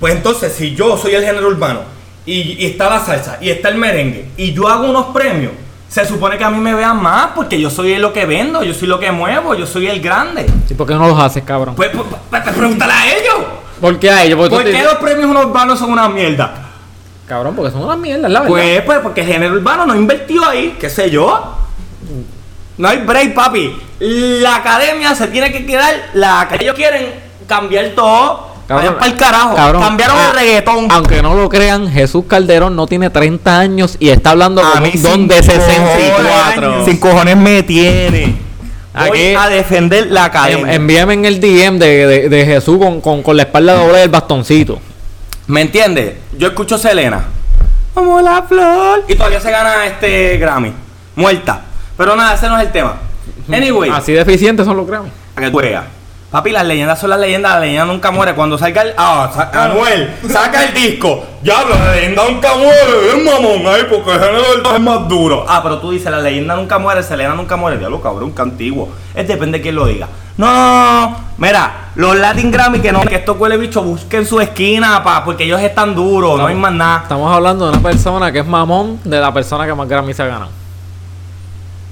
[0.00, 1.93] Pues entonces, si yo soy el género urbano
[2.26, 5.52] y, y está la salsa y está el merengue y yo hago unos premios,
[5.88, 8.74] se supone que a mí me vean más porque yo soy lo que vendo, yo
[8.74, 10.46] soy lo que muevo, yo soy el grande.
[10.68, 11.74] ¿Y por qué no los haces, cabrón?
[11.76, 13.34] Pues, pues, pues, pues, pregúntale a ellos.
[13.80, 14.38] ¿Por qué a ellos?
[14.38, 16.52] Porque ¿Por te- qué los premios urbanos son una mierda?
[17.28, 18.52] Cabrón, porque son unas mierdas, la verdad.
[18.54, 21.56] Pues, pues, porque el género urbano no invirtió ahí, qué sé yo.
[22.76, 23.76] No hay break, papi.
[24.00, 25.94] La academia se tiene que quedar.
[26.14, 27.14] La ellos quieren
[27.46, 28.53] cambiar todo.
[28.68, 29.54] Vayan para el carajo.
[29.56, 30.86] cabrón, Cambiaron ah, el reggaetón.
[30.90, 34.90] Aunque no lo crean, Jesús Calderón no tiene 30 años y está hablando A mí
[34.94, 36.62] un don de sin 64.
[36.72, 38.36] cojones- Sin cojones me tiene.
[38.96, 40.72] Voy Aquí- a defender la En- academia.
[40.74, 44.08] envíame en el DM de, de- de Jesús con, con, con la espalda doble del
[44.08, 44.78] bastoncito.
[45.48, 46.14] ¿Me entiendes?
[46.38, 47.24] Yo escucho Selena.
[47.92, 49.04] Como la flor.
[49.08, 50.72] Y todavía se gana este Grammy.
[51.16, 51.60] Muerta.
[51.96, 52.96] Pero nada, ese no es el tema.
[53.52, 53.90] Anyway.
[53.90, 55.10] Así deficientes son los Grammy.
[55.34, 55.84] para que veas.
[56.34, 58.34] Papi, las leyendas son las leyendas, la leyenda nunca muere.
[58.34, 58.92] Cuando salga el.
[58.96, 61.24] Ah, sa- Anuel, saca el disco.
[61.40, 63.08] Diablo, la leyenda nunca muere.
[63.10, 65.44] Es mamón ahí, porque el género del es más duro.
[65.48, 67.78] Ah, pero tú dices, la leyenda nunca muere, Selena nunca muere.
[67.78, 68.88] Diablo, cabrón, que antiguo.
[69.14, 70.08] Es depende de quién lo diga.
[70.36, 71.16] No, no, no.
[71.38, 75.44] Mira, los Latin Grammy que no, que esto huele bicho, busquen su esquina, pa, porque
[75.44, 77.02] ellos están duros, no hay más nada.
[77.04, 80.24] Estamos hablando de una persona que es mamón de la persona que más Grammy se
[80.24, 80.50] ha ganado.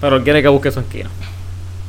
[0.00, 1.10] Pero él quiere que busque su esquina.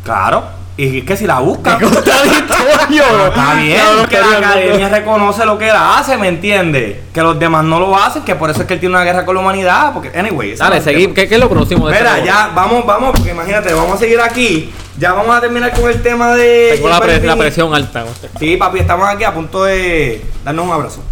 [0.04, 0.62] Claro.
[0.76, 1.80] Y es que si la buscan.
[1.80, 3.04] Coño.
[3.28, 6.98] Está bien, que la academia reconoce lo que él hace, ¿me entiendes?
[7.14, 9.24] Que los demás no lo hacen, que por eso es que él tiene una guerra
[9.24, 9.94] con la humanidad.
[9.94, 11.14] Porque, anyway, no Dale, seguimos.
[11.14, 13.98] ¿Qué, ¿Qué es lo próximo de Mira, este ya, vamos, vamos, porque imagínate, vamos a
[14.00, 14.74] seguir aquí.
[14.98, 16.72] Ya vamos a terminar con el tema de.
[16.76, 18.06] Tengo la, la presión alta.
[18.40, 21.04] Sí, papi, estamos aquí a punto de darnos un abrazo.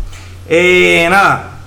[0.50, 1.61] Eh, nada.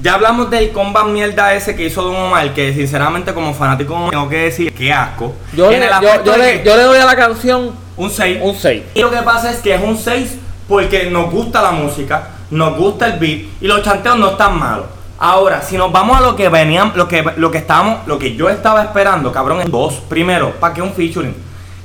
[0.00, 4.28] Ya hablamos del combat mierda ese que hizo Don Omar, que sinceramente como fanático tengo
[4.28, 5.34] que decir que asco.
[5.52, 8.38] Yo, le, yo, yo yo doy a la canción un 6.
[8.40, 8.82] un 6.
[8.94, 10.38] Y lo que pasa es que es un 6
[10.68, 14.86] porque nos gusta la música, nos gusta el beat y los chanteos no están malos.
[15.18, 18.36] Ahora, si nos vamos a lo que venían, lo que, lo que estábamos, lo que
[18.36, 19.94] yo estaba esperando, cabrón, en dos.
[20.08, 21.34] Primero, ¿para qué un featuring?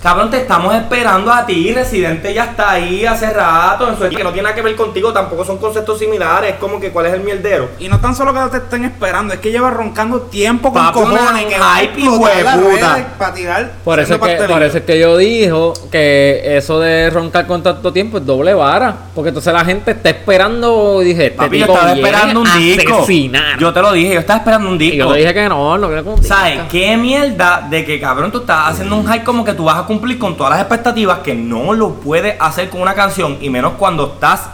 [0.03, 4.21] Cabrón, te estamos esperando a ti, Residente ya está ahí hace rato, en su que
[4.21, 7.13] no tiene nada que ver contigo, tampoco son conceptos similares, es como que cuál es
[7.13, 7.69] el mierdero.
[7.79, 10.99] Y no tan solo que te estén esperando, es que lleva roncando tiempo con Papi,
[10.99, 12.95] cojones que hype, hijueputa.
[12.95, 13.71] redes para tirar.
[13.81, 17.63] Por eso, es que, por eso es que yo dijo que eso de roncar con
[17.63, 18.93] tanto tiempo es doble vara.
[19.15, 22.41] Porque entonces la gente está esperando y dije, este Papi, yo tipo estaba viene esperando
[22.41, 22.93] un disco.
[22.95, 23.57] asesinar.
[23.57, 24.95] Yo te lo dije, yo estaba esperando un disco.
[24.95, 26.27] y yo te dije que no, no quiero contigo.
[26.27, 29.77] ¿Sabes qué mierda de que cabrón tú estás haciendo un hype como que tú vas
[29.77, 33.49] a cumplir con todas las expectativas que no lo puedes hacer con una canción y
[33.51, 34.49] menos cuando estás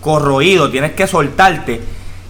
[0.00, 1.80] corroído, tienes que soltarte.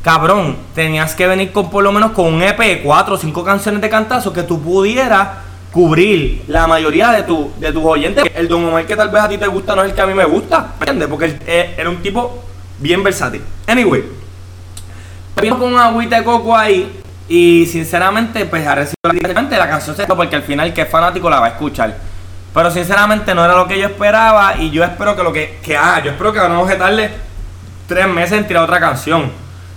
[0.02, 3.44] Cabrón, tenías que venir con por lo menos con un EP de 4 o 5
[3.44, 5.28] canciones de cantazo que tú pudieras
[5.72, 8.24] cubrir la mayoría de, tu, de tus oyentes.
[8.34, 10.06] El Don Omar que tal vez a ti te gusta no es el que a
[10.06, 11.08] mí me gusta, ¿me entiendes?
[11.08, 12.44] Porque eh, era un tipo
[12.78, 13.40] bien versátil.
[13.66, 14.04] Anyway,
[15.40, 19.96] vino con un agüita de coco ahí y sinceramente pues ha recibido directamente la canción
[19.96, 22.13] se porque al final que es fanático la va a escuchar
[22.54, 25.76] pero sinceramente no era lo que yo esperaba y yo espero que lo que que
[25.76, 27.10] haga yo espero que a tarde
[27.86, 29.30] tres meses en tirar otra canción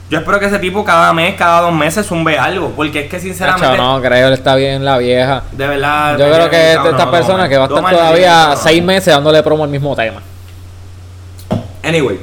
[0.09, 3.19] yo espero que ese tipo cada mes cada dos meses zumbe algo porque es que
[3.19, 5.43] sinceramente Nacho, no, creo, él está bien la vieja.
[5.51, 7.67] de verdad Yo creo que no, esta no, esta no, persona no, que va a
[7.67, 8.57] no, estar no, todavía no, no.
[8.57, 10.21] seis meses dándole promo al mismo tema.
[11.83, 12.19] Anyway,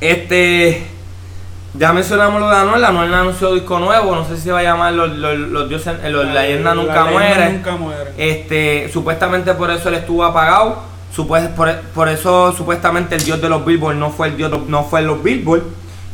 [0.00, 0.86] este.
[1.74, 2.84] Ya mencionamos lo de Anuel.
[2.84, 4.14] Anuel anunció disco nuevo.
[4.14, 5.94] No sé si se va a llamar Los, los, los dioses.
[6.02, 7.52] eh, Los La- Leyenda la Nunca leyenda Muere.
[7.52, 8.10] nunca muere.
[8.18, 10.82] Este, supuestamente por eso él estuvo apagado.
[11.14, 14.84] Supues- por, por eso supuestamente el dios de los Billboard no fue el dios no
[14.84, 15.62] fue los Billboard.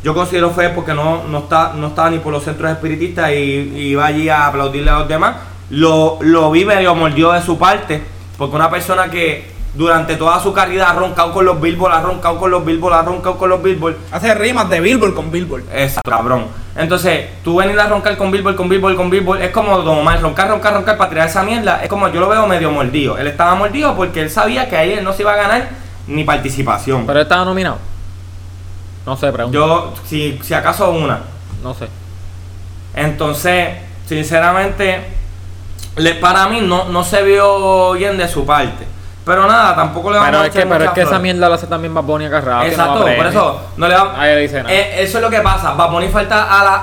[0.02, 3.34] Yo considero fue porque no, no está no estaba ni por los centros espiritistas y,
[3.34, 5.36] y iba allí a aplaudirle a los demás.
[5.70, 8.02] Lo, lo vi medio mordió de su parte.
[8.38, 12.38] Porque una persona que durante toda su carrera ha roncado con los Billboard, ha roncado
[12.38, 13.96] con los Billboard, ha roncado con los Billboard.
[14.10, 15.64] Hace rimas de Billboard con Billboard.
[15.72, 16.46] Exacto, cabrón.
[16.74, 20.20] Entonces, tú venir a roncar con Billboard, con Billboard, con Billboard, es como Don Omar,
[20.20, 21.82] roncar, roncar, roncar para tirar esa mierda.
[21.82, 23.18] Es como yo lo veo medio mordido.
[23.18, 25.68] Él estaba mordido porque él sabía que ahí él no se iba a ganar
[26.06, 27.06] ni participación.
[27.06, 27.78] Pero él estaba nominado.
[29.04, 29.56] No sé, pregunto.
[29.56, 31.20] Yo, si, si acaso una.
[31.62, 31.88] No sé.
[32.94, 35.02] Entonces, sinceramente,
[35.96, 38.95] le, para mí no, no se vio bien de su parte.
[39.26, 41.56] Pero nada, tampoco le vamos Pero a es que, pero es que esa mierda la
[41.56, 44.72] hace también Bad Bunny no Exacto, por eso no le va Ahí le dice nada.
[44.72, 45.72] Eh, eso es lo que pasa.
[45.72, 46.74] Bad Bunny falta a la.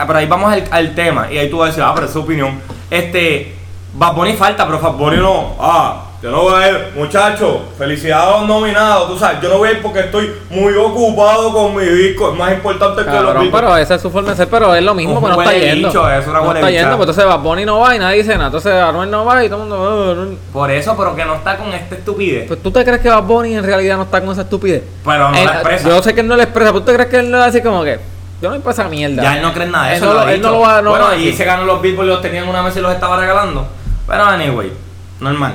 [0.00, 1.30] a- pero ahí vamos al, al tema.
[1.30, 2.62] Y ahí tú vas a decir, ah, pero es su opinión.
[2.90, 3.54] Este.
[3.92, 5.54] Bad Bunny falta, pero Bad Bunny no.
[5.60, 6.78] Ah, yo no voy a ir.
[6.96, 9.08] Muchachos, felicidades a los nominados.
[9.08, 12.32] Tú sabes, yo no voy a ir porque estoy muy ocupado con mi disco.
[12.32, 13.60] Es más importante que los Cabrón, discos.
[13.60, 15.88] pero esa es su forma de ser, pero es lo mismo, pues no está yendo.
[15.88, 16.70] bicho, es una no está bicha.
[16.80, 18.46] yendo, pues entonces Bad Bunny no va y nadie dice nada.
[18.46, 19.82] Entonces Anuel no va y todo el mundo.
[19.82, 20.38] "Oh, Anuel".
[20.52, 22.48] Por eso, pero que no está con esta estupidez.
[22.48, 24.82] Pues tú te crees que Bad Bunny en realidad no está con esa estupidez.
[25.04, 25.88] Pero no Él- la expresa.
[25.88, 27.44] Yo sé que él no la expresa, pero tú te crees que él no va
[27.44, 27.98] a decir como que.
[28.42, 29.22] Yo no para esa mierda.
[29.22, 30.06] Ya él no cree en nada de Él eso.
[30.06, 30.58] no lo lo- ha él no dicho.
[30.60, 32.78] lo va- no bueno, va a y se ganó los Billboard, los tenían una mesa
[32.78, 33.66] y los estaba regalando.
[34.06, 34.72] Pero anyway,
[35.20, 35.54] normal.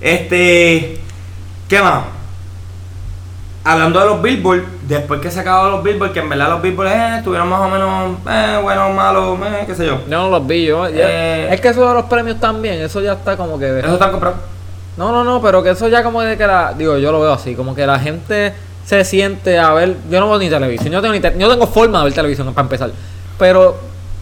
[0.00, 1.00] Este.
[1.68, 2.04] ¿Qué más?
[3.64, 6.86] Hablando de los Billboard, después que se acabaron los Billboard, que en verdad los Billboard
[6.88, 9.98] eh, estuvieron más o menos, eh, buenos, malos, eh, qué sé yo.
[10.08, 10.86] Yo no los vi, yo.
[10.86, 11.48] Eh.
[11.52, 13.80] es que eso de los premios también, eso ya está como que.
[13.80, 14.38] Eso están comprados.
[14.96, 16.74] No, no, no, pero que eso ya como de que la.
[16.78, 18.52] Digo, yo lo veo así, como que la gente
[18.84, 19.96] se siente a ver.
[20.08, 22.12] Yo no veo ni televisión, yo tengo, ni te- yo no tengo forma de ver
[22.14, 22.90] televisión para empezar.
[23.36, 23.76] Pero,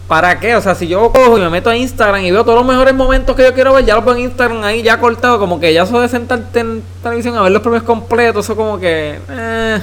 [0.09, 0.55] ¿para qué?
[0.57, 2.95] O sea, si yo cojo y me meto a Instagram y veo todos los mejores
[2.95, 5.73] momentos que yo quiero ver, ya los veo en Instagram ahí ya cortado, como que
[5.73, 9.19] ya eso de sentarte en televisión a ver los premios completos, eso como que.
[9.29, 9.81] Eh.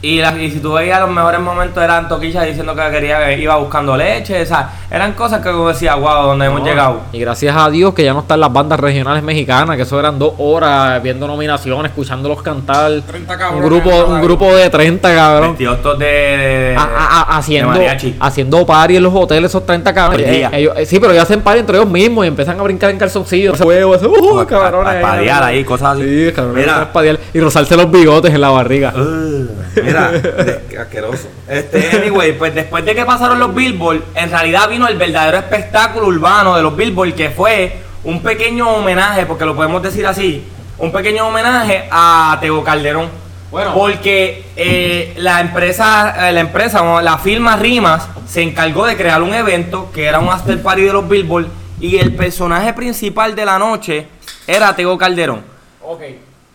[0.00, 3.56] Y, la- y si tú veías los mejores momentos eran Toquilla diciendo que quería iba
[3.56, 7.00] buscando leche, o sea, eran cosas que uno decía, wow, donde hemos llegado.
[7.12, 10.16] Y gracias a Dios que ya no están las bandas regionales mexicanas, que eso eran
[10.18, 12.92] dos horas viendo nominaciones, escuchándolos cantar.
[13.06, 15.56] 30 Un grupo, un grupo de 30 cabrón.
[15.58, 18.16] De, de- A- a- a- haciendo, de mariachi.
[18.20, 20.26] haciendo party en los hoteles esos 30 cabrones.
[20.28, 22.90] Eh, ellos- eh, sí, pero ellos hacen party entre ellos mismos y empiezan a brincar
[22.90, 23.54] en calzoncillos.
[23.56, 25.04] Ese huevo, ese, uh, A- cabrones.
[25.04, 26.26] ahí, cosas así.
[26.26, 26.66] Sí, cabrones.
[26.66, 27.18] Mira.
[27.34, 28.92] Y rozarse los bigotes en la barriga.
[28.96, 29.48] Uh,
[29.88, 31.28] mira, de- asqueroso.
[31.48, 36.06] Este, anyway, pues después de que pasaron los Billboard, en realidad vino el verdadero espectáculo
[36.06, 40.46] urbano de los Billboard, que fue un pequeño homenaje, porque lo podemos decir así,
[40.78, 43.08] un pequeño homenaje a Tego Calderón.
[43.50, 43.72] Bueno.
[43.72, 49.32] porque eh, la empresa, eh, la empresa, la firma Rimas, se encargó de crear un
[49.32, 51.46] evento que era un after party de los Billboard
[51.80, 54.06] y el personaje principal de la noche
[54.46, 55.40] era Tego Calderón.
[55.82, 56.02] Ok.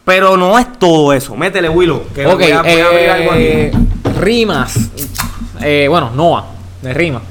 [0.05, 1.35] Pero no es todo eso.
[1.35, 2.03] Métele, Willow.
[2.13, 3.41] Que Ok, voy a, voy a abrir algo aquí.
[3.43, 3.71] eh,
[4.19, 4.77] Rimas.
[5.61, 6.45] Eh, bueno, Noah,
[6.81, 7.21] de Rimas.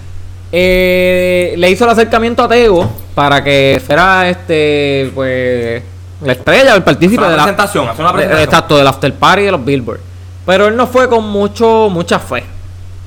[0.51, 5.83] Eh, le hizo el acercamiento a Tego para que fuera este, pues,
[6.23, 8.45] la estrella, el partícipe de la presentación, hace una presentación.
[8.49, 10.01] exacto, del after party de los Billboard.
[10.47, 12.45] Pero él no fue con mucho, mucha fe.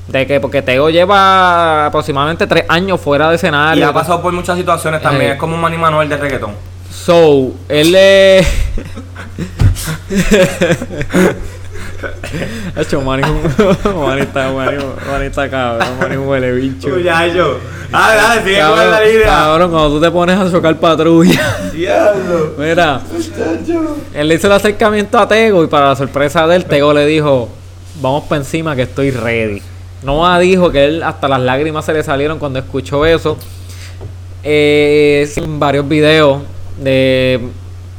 [0.08, 3.88] De que, porque Tego lleva aproximadamente tres años fuera de Y escenario.
[3.90, 5.32] ha pasado por muchas situaciones también.
[5.32, 5.34] Eh.
[5.34, 6.52] Es como un Manny Manuel de reggaetón.
[7.04, 8.48] So, él es.
[12.76, 13.24] Hecho, Manny,
[13.96, 14.78] Manny está, Manny,
[15.10, 17.00] Manny está cabrón, Manny huele bicho.
[17.00, 17.58] ya yo.
[17.92, 19.26] Dale, sigue con Cabrón, la línea.
[19.26, 21.58] cabrón, cuando tú te pones a chocar patrulla.
[21.74, 22.54] Diablo.
[22.58, 23.02] Mira,
[24.14, 27.06] él le hizo el acercamiento a Tego y para la sorpresa de él, Tego le
[27.06, 27.50] dijo:
[28.02, 29.62] Vamos para encima que estoy ready.
[30.04, 33.38] Noah dijo que él hasta las lágrimas se le salieron cuando escuchó eso.
[34.44, 36.42] Eh, en varios videos
[36.78, 37.40] de,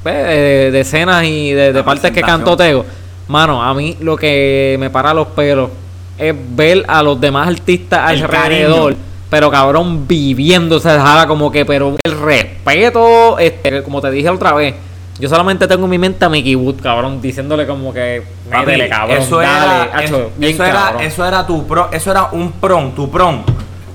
[0.03, 2.85] pues, de, de escenas y de, de partes que cantó Tego.
[3.29, 5.71] Mano, a mí lo que me para los pelos
[6.19, 8.93] es ver a los demás artistas El alrededor.
[8.93, 9.07] cariño.
[9.29, 14.53] Pero cabrón, viviendo esa jala como que, pero el respeto, este, como te dije otra
[14.53, 14.75] vez,
[15.19, 19.19] yo solamente tengo en mi mente a Mickey Wood, cabrón, diciéndole como que, métele, cabrón,
[19.19, 22.53] eso dale, era, hacho, es- bien eso, era, eso era tu pro, eso era un
[22.53, 23.43] prom, tu prom.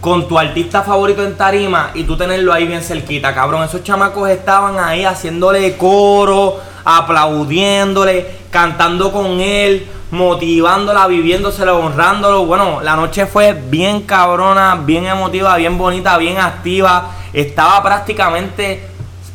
[0.01, 3.63] Con tu artista favorito en tarima y tú tenerlo ahí bien cerquita, cabrón.
[3.63, 12.45] Esos chamacos estaban ahí haciéndole coro, aplaudiéndole, cantando con él, motivándola, viviéndosela, honrándolo.
[12.45, 17.11] Bueno, la noche fue bien cabrona, bien emotiva, bien bonita, bien activa.
[17.31, 18.87] Estaba prácticamente,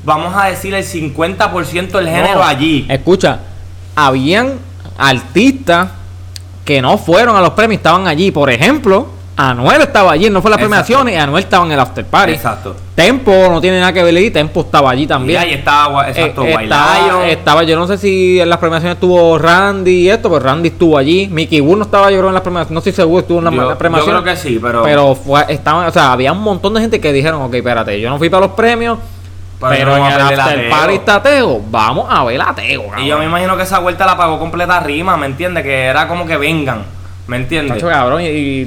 [0.05, 2.87] vamos a decir, el 50% del género No, allí.
[2.89, 3.39] Escucha,
[3.95, 4.59] habían
[4.99, 5.91] artistas
[6.65, 8.33] que no fueron a los premios, estaban allí.
[8.33, 10.71] Por ejemplo, Anuel estaba allí, no fue a las Exacto.
[10.71, 12.33] premiaciones, y Anuel estaba en el after party.
[12.33, 12.75] Exacto.
[12.95, 15.39] Tempo no tiene nada que ver ahí, Tempo estaba allí Y también.
[15.39, 20.09] ahí estaba, exacto, Eh, estaba, yo no sé si en las premiaciones estuvo Randy y
[20.09, 21.29] esto, pero Randy estuvo allí.
[21.31, 23.53] Mickey Wood no estaba, yo creo, en las premiaciones, no estoy seguro, estuvo en las
[23.55, 24.23] Yo- las yo premiaciones.
[24.23, 27.13] creo que sí, pero- Pero fue, estaban, o sea, había un montón de gente que
[27.13, 28.99] dijeron, ok, espérate, yo no fui para los premios,
[29.61, 32.89] Pero pero, no en el after party está Teo, vamos a ver a Teo, Y
[32.89, 33.05] cabrón.
[33.07, 35.63] yo me imagino que esa vuelta la pagó completa rima, ¿me entiendes?
[35.63, 36.85] Que era como que vengan,
[37.27, 37.75] ¿me entiendes?
[37.75, 38.65] Tacho, cabrón, y, y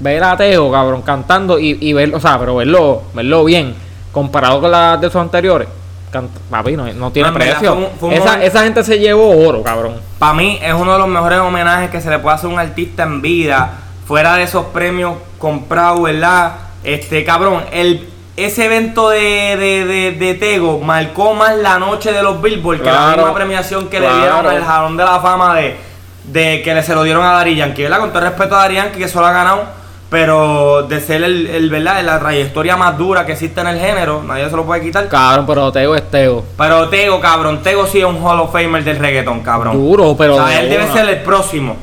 [0.00, 3.74] ver a Teo, cabrón, cantando y, y verlo, o sea, pero verlo, verlo bien,
[4.12, 5.68] comparado con las de sus anteriores,
[6.10, 7.74] canta- papi, no, no tiene No, en verdad, precio.
[7.74, 9.94] fue un- fue un esa, momento- esa gente se llevó oro, cabrón.
[10.18, 12.58] Para mí es uno de los mejores homenajes que se le puede hacer a un
[12.58, 13.72] artista en vida,
[14.06, 16.52] fuera de esos premios comprados, ¿verdad?
[16.84, 22.22] Este, cabrón, el, ese evento de, de, de, de Tego marcó más la noche de
[22.22, 24.20] los Billboard que la Claro, misma premiación que le claro.
[24.20, 25.76] dieron al Jalón de la Fama de,
[26.24, 27.98] de que le se lo dieron a Dari Yankee, ¿verdad?
[27.98, 29.64] Con todo el respeto a Dari Yankee, que solo ha ganado,
[30.10, 32.02] pero de ser el, el, ¿verdad?
[32.02, 35.08] La trayectoria más dura que existe en el género, nadie se lo puede quitar.
[35.08, 36.44] Cabrón, pero Teo es Teo.
[36.56, 39.74] Pero Tego, cabrón, Tego sí es un Hall of Famer del reggaetón, cabrón.
[39.76, 41.76] Duro, pero O sea, él debe ser el próximo.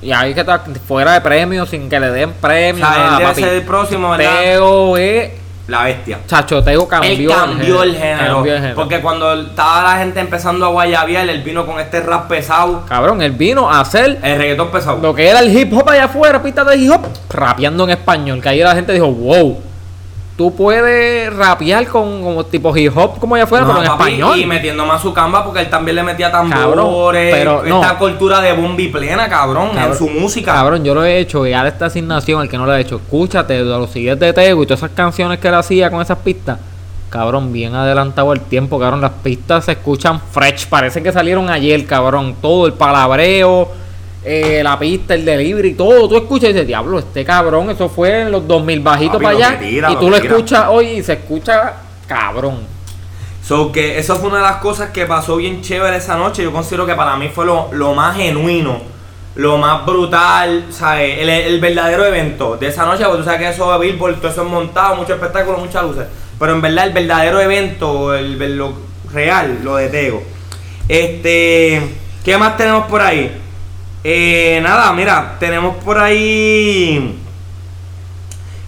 [0.00, 2.88] Y ahí que está fuera de premios, sin que le den premios.
[2.88, 3.42] O sea, él debe papi.
[3.42, 4.40] ser el próximo, ¿verdad?
[4.40, 5.41] Teo es.
[5.68, 6.18] La bestia.
[6.26, 8.34] Chacho, Teo cambió, él cambió el género.
[8.34, 8.74] Cambió el género.
[8.74, 12.84] Porque cuando estaba la gente empezando a guayabiar, él vino con este rap pesado.
[12.88, 14.98] Cabrón, él vino a hacer El reggaetón pesado.
[15.00, 18.42] lo que era el hip hop allá afuera, pista de hip hop, rapeando en español.
[18.42, 19.60] Que ahí la gente dijo, wow,
[20.36, 24.12] tú puedes rapear con como tipo hip hop como allá afuera, No, pero en papi,
[24.12, 24.38] español.
[24.38, 26.60] Y metiendo más su camba porque él también le metía tambores.
[26.62, 27.80] Cabrón, pero no.
[27.80, 30.52] esta cultura de bombi plena, cabrón, en su música.
[30.52, 32.96] Cabrón, yo lo he hecho y ahora esta asignación, el que no lo ha hecho,
[32.96, 36.18] escúchate de los siguientes de Tego y todas esas canciones que él hacía con esas
[36.18, 36.58] pistas.
[37.10, 39.02] Cabrón, bien adelantado el tiempo, cabrón.
[39.02, 42.36] Las pistas se escuchan fresh, parece que salieron ayer, cabrón.
[42.40, 43.68] Todo el palabreo,
[44.24, 46.08] eh, la pista, el delivery, todo.
[46.08, 49.36] Tú escuchas y dices, diablo, este cabrón, eso fue en los 2000 bajitos Papi, para
[49.36, 49.58] allá.
[49.58, 50.34] tira, y tú lo tira.
[50.34, 51.74] escuchas hoy y se escucha
[52.06, 52.60] cabrón.
[53.44, 56.44] So que eso fue una de las cosas que pasó bien chévere esa noche.
[56.44, 58.80] Yo considero que para mí fue lo, lo más genuino,
[59.34, 61.18] lo más brutal, ¿sabes?
[61.18, 64.30] El, el verdadero evento de esa noche, porque tú sabes que eso de Billboard, todo
[64.30, 66.06] eso es montado, mucho espectáculo, muchas luces.
[66.38, 68.74] Pero en verdad el verdadero evento, el, lo
[69.12, 70.22] real, lo de Tego.
[70.88, 71.82] Este,
[72.24, 73.40] ¿qué más tenemos por ahí?
[74.04, 77.18] Eh, nada, mira, tenemos por ahí.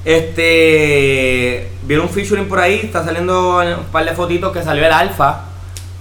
[0.05, 1.73] Este.
[1.83, 5.41] Vieron un featuring por ahí, está saliendo un par de fotitos que salió el Alfa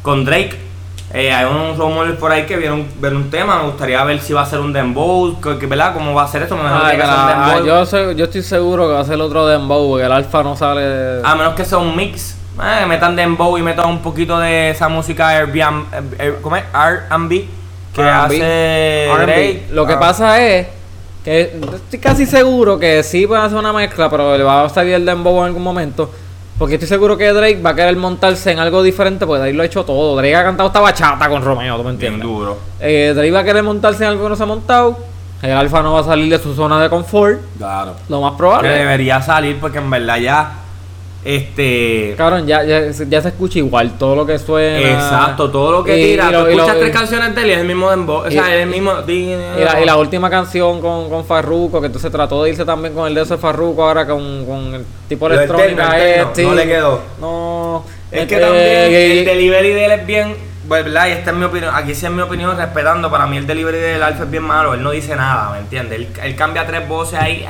[0.01, 0.59] con Drake.
[1.13, 3.57] Eh, hay unos rumores por ahí que vieron ver un tema.
[3.57, 5.93] Me gustaría ver si va a ser un dembow, que, que, ¿verdad?
[5.93, 6.55] ¿Cómo va a ser esto?
[6.55, 8.13] Me imagino Ay, que va a ser un cara, dembow.
[8.15, 11.21] yo, estoy seguro que va a ser otro dembow, porque el alfa no sale.
[11.23, 12.37] A menos que sea un mix.
[12.61, 15.85] Eh, metan dembow y metan un poquito de esa música Airbnb,
[16.19, 16.63] eh, ¿cómo es?
[16.73, 17.47] R&B
[17.93, 19.07] que hace.
[19.25, 19.63] Drake.
[19.71, 19.99] Lo que Ah.
[19.99, 20.67] pasa es
[21.23, 24.69] que estoy casi seguro que sí va a hacer una mezcla, pero le va a
[24.69, 26.09] salir el dembow en algún momento.
[26.57, 29.63] Porque estoy seguro que Drake va a querer montarse en algo diferente, porque Drake lo
[29.63, 30.15] ha hecho todo.
[30.15, 32.21] Drake ha cantado esta bachata con Romeo, ¿tú me Bien entiendes?
[32.21, 32.57] duro.
[32.79, 34.97] Eh, Drake va a querer montarse en algo que no se ha montado.
[35.41, 37.95] El alfa no va a salir de su zona de confort, Claro.
[38.07, 38.69] lo más Que probable.
[38.69, 40.51] debería salir porque en verdad ya.
[41.25, 42.15] Este.
[42.17, 44.79] Cabrón, ya, ya, ya se escucha igual todo lo que suena.
[44.79, 46.29] Exacto, todo lo que Y- tira.
[46.29, 47.89] y lo- tú y lo- escuchas y- tres canciones de él y es el mismo
[47.89, 48.17] dembow.
[48.27, 48.91] O sea, es el mismo.
[49.07, 52.93] Y la, y la última canción con, con Farruko, que entonces trató de irse también
[52.93, 56.43] con el de ese Farruko ahora con, con el tipo electrónica este.
[56.43, 56.99] no le quedó.
[57.19, 57.85] No.
[58.11, 60.52] Es que eh, también eh, el delivery de él es bien.
[60.67, 61.07] Pues, ¿verdad?
[61.07, 61.73] Y esta es mi opinión.
[61.75, 63.09] Aquí sí es mi opinión, respetando.
[63.11, 64.73] Para mí el delivery del Alfa es bien malo.
[64.73, 65.99] Él no dice nada, ¿me entiendes?
[65.99, 67.45] Él, él cambia tres voces ahí.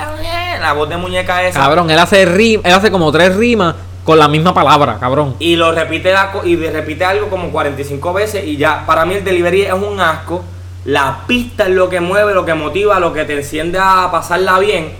[0.61, 1.59] La voz de muñeca esa.
[1.59, 5.35] Cabrón, él hace rim, él hace como tres rimas con la misma palabra, cabrón.
[5.39, 8.85] Y lo repite la co- y repite algo como 45 veces y ya.
[8.85, 10.43] Para mí el delivery es un asco.
[10.85, 14.59] La pista es lo que mueve, lo que motiva, lo que te enciende a pasarla
[14.59, 14.91] bien.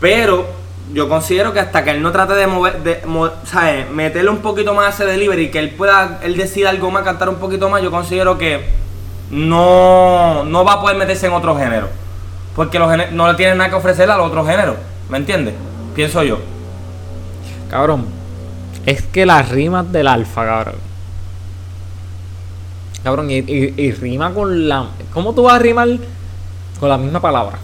[0.00, 0.46] Pero
[0.92, 3.00] yo considero que hasta que él no trate de mover, de,
[3.44, 3.90] ¿sabes?
[3.90, 7.28] meterle un poquito más a ese delivery, que él pueda, él decida algo más, cantar
[7.28, 8.64] un poquito más, yo considero que
[9.30, 11.88] no, no va a poder meterse en otro género.
[12.54, 14.76] Porque los no le tienen nada que ofrecerle al otro género.
[15.08, 15.54] ¿Me entiendes?
[15.94, 16.38] Pienso yo.
[17.68, 18.06] Cabrón,
[18.86, 20.74] es que las rimas del alfa, cabrón.
[23.02, 23.38] Cabrón, y-
[23.76, 24.86] y rima con la.
[25.12, 25.88] ¿Cómo tú vas a rimar
[26.78, 27.58] con la misma palabra?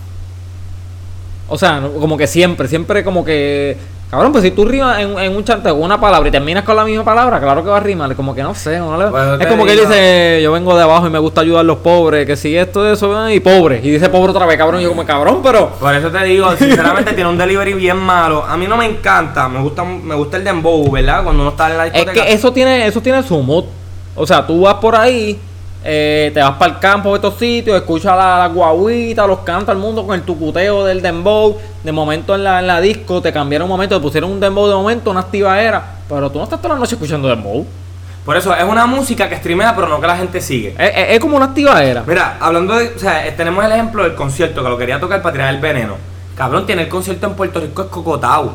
[1.50, 3.76] O sea, como que siempre, siempre como que.
[4.10, 6.84] Cabrón, pues si tú rimas en, en un chante una palabra y terminas con la
[6.84, 8.16] misma palabra, claro que va a rimar.
[8.16, 10.82] Como que no sé, no le- Bueno, es como que él dice: Yo vengo de
[10.82, 13.80] abajo y me gusta ayudar a los pobres, que si esto, eso, eh, y pobre.
[13.84, 14.80] Y dice pobre otra vez, cabrón.
[14.80, 15.68] Y yo, como cabrón, pero.
[15.78, 18.44] Por eso te digo, sinceramente tiene un delivery bien malo.
[18.44, 21.22] A mí no me encanta, me gusta, me gusta el dembow, ¿verdad?
[21.22, 22.24] Cuando uno está en la Es discoteca.
[22.26, 23.64] que eso tiene, eso tiene su mood.
[24.16, 25.38] O sea, tú vas por ahí,
[25.84, 29.72] eh, te vas para el campo de estos sitios, escuchas la, la guaguita, los canta
[29.72, 31.56] el mundo con el tucuteo del dembow.
[31.82, 34.68] De momento en la, en la disco te cambiaron un momento, te pusieron un dembow
[34.68, 35.82] de momento, una activaera.
[36.08, 37.66] Pero tú no estás toda la noche escuchando dembow.
[38.24, 40.74] Por eso es una música que streamea, pero no que la gente sigue.
[40.78, 42.04] Es, es- es como una activaera.
[42.06, 42.88] Mira, hablando de.
[42.94, 45.60] O sea, eh, tenemos el ejemplo del concierto que lo quería tocar para tirar el
[45.60, 45.94] veneno.
[46.36, 48.52] Cabrón, tiene el concierto en Puerto Rico, es Cocotao.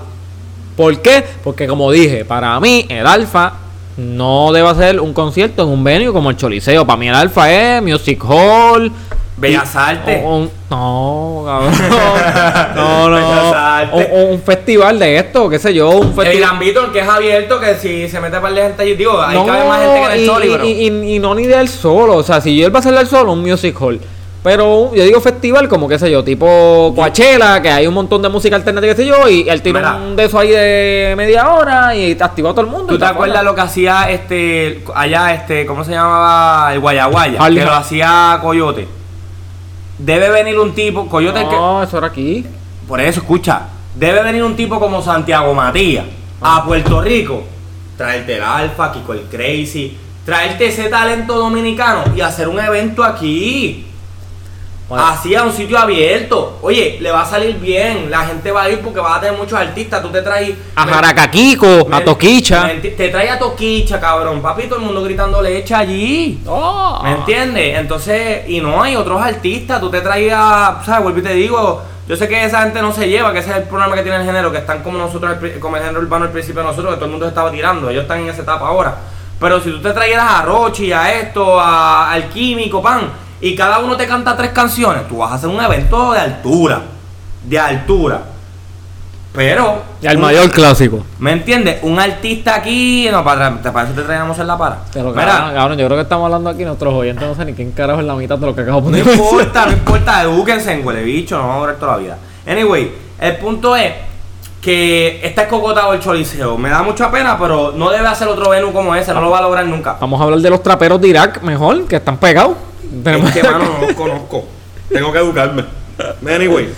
[0.78, 1.24] ¿Por qué?
[1.44, 3.54] Porque como dije, para mí el alfa
[3.98, 6.86] no debe hacer un concierto en un venue como el Choliseo.
[6.86, 8.92] Para mí el alfa es Music Hall,
[9.38, 10.22] Bellas Artes.
[10.26, 11.74] Un- no, cabrón.
[12.76, 13.16] No, no.
[13.16, 14.08] Bellas Artes.
[14.12, 16.60] O- o un festival de esto, qué sé yo, un El festival.
[16.62, 19.68] El que es abierto, que si se mete para de gente allí, digo, ahí cabe
[19.68, 22.42] más gente que en el y, y, y- y no ni del solo, o sea,
[22.42, 24.00] si él va a hacer el solo, un music hall.
[24.46, 28.30] Pero yo digo festival como, qué sé yo, tipo Coachella, que hay un montón de
[28.30, 29.96] música alternativa, qué sé yo, y él tiene Mira.
[29.96, 32.86] un de eso ahí de media hora y activó a todo el mundo.
[32.94, 36.72] ¿Tú te acuerdas lo que hacía este allá, este, ¿cómo se llamaba?
[36.76, 37.42] El Guayaguaya.
[37.42, 38.88] Harley Que lo hacía Coyote.
[39.98, 42.46] Debe venir un tipo, Coyote el que- No, eso era aquí.
[42.88, 43.64] Por eso, escucha,
[43.96, 46.06] debe venir un tipo como Santiago Matías
[46.40, 46.58] Ah.
[46.58, 47.42] a Puerto Rico,
[47.98, 53.88] traerte el Alfa, Kiko el Crazy, traerte ese talento dominicano y hacer un evento aquí.
[54.88, 55.04] Bueno.
[55.04, 56.60] Así a un sitio abierto.
[56.62, 58.12] Oye, le va a salir bien.
[58.12, 60.02] La gente va a ir porque va a tener muchos artistas.
[60.02, 60.56] Tú te traes.
[60.76, 62.70] A Jaracaquico, a Toquicha.
[62.82, 64.42] Te traes a Toquicha, cabrón.
[64.44, 66.40] Papi, todo el mundo gritando leche allí.
[66.46, 67.00] Oh.
[67.04, 67.80] ¿Me entiendes?
[67.80, 69.80] Entonces, y no hay otros artistas.
[69.82, 71.02] Tú te traías, ¿sabes?
[71.04, 71.82] Vuelvo y te digo.
[72.08, 74.20] Yo sé que esa gente no se lleva, que ese es el problema que tiene
[74.20, 76.98] el género, que están como nosotros, como el género urbano al principio de nosotros, que
[76.98, 77.90] todo el mundo se estaba tirando.
[77.90, 78.96] Ellos están en esa etapa ahora.
[79.40, 83.10] Pero si tú te trajeras a Rochi, a esto, a- al Químico, pan,
[83.42, 86.82] y cada uno te canta tres canciones, tú vas a hacer un evento de altura.
[87.44, 88.22] De altura.
[89.34, 89.82] Pero.
[90.02, 91.04] Y al un- mayor clásico.
[91.20, 91.80] ¿Me entiendes?
[91.84, 93.10] Un artista aquí.
[93.12, 94.78] No, para, te- para eso te traíamos en la para.
[94.94, 97.54] Pero Mira, cabrón, cabrón, yo creo que estamos hablando aquí, nuestros oyentes no sé ni
[97.54, 99.20] quién carajo es la mitad de lo que acabo de No poner.
[99.20, 102.18] importa, no importa, edúquense en huele bicho, no vamos a durar toda la vida.
[102.48, 103.92] Anyway, el punto es
[104.62, 106.58] que está escogotado el choliseo.
[106.58, 109.40] Me da mucha pena, pero no debe hacer otro venue como ese, no lo va
[109.40, 109.98] a lograr nunca.
[110.00, 112.56] Vamos a hablar de los traperos de Irak mejor, que están pegados.
[113.04, 114.46] Tenemos- Es que, mano, no los conozco.
[114.92, 115.66] Tengo que educarme.
[116.28, 116.74] Anyway.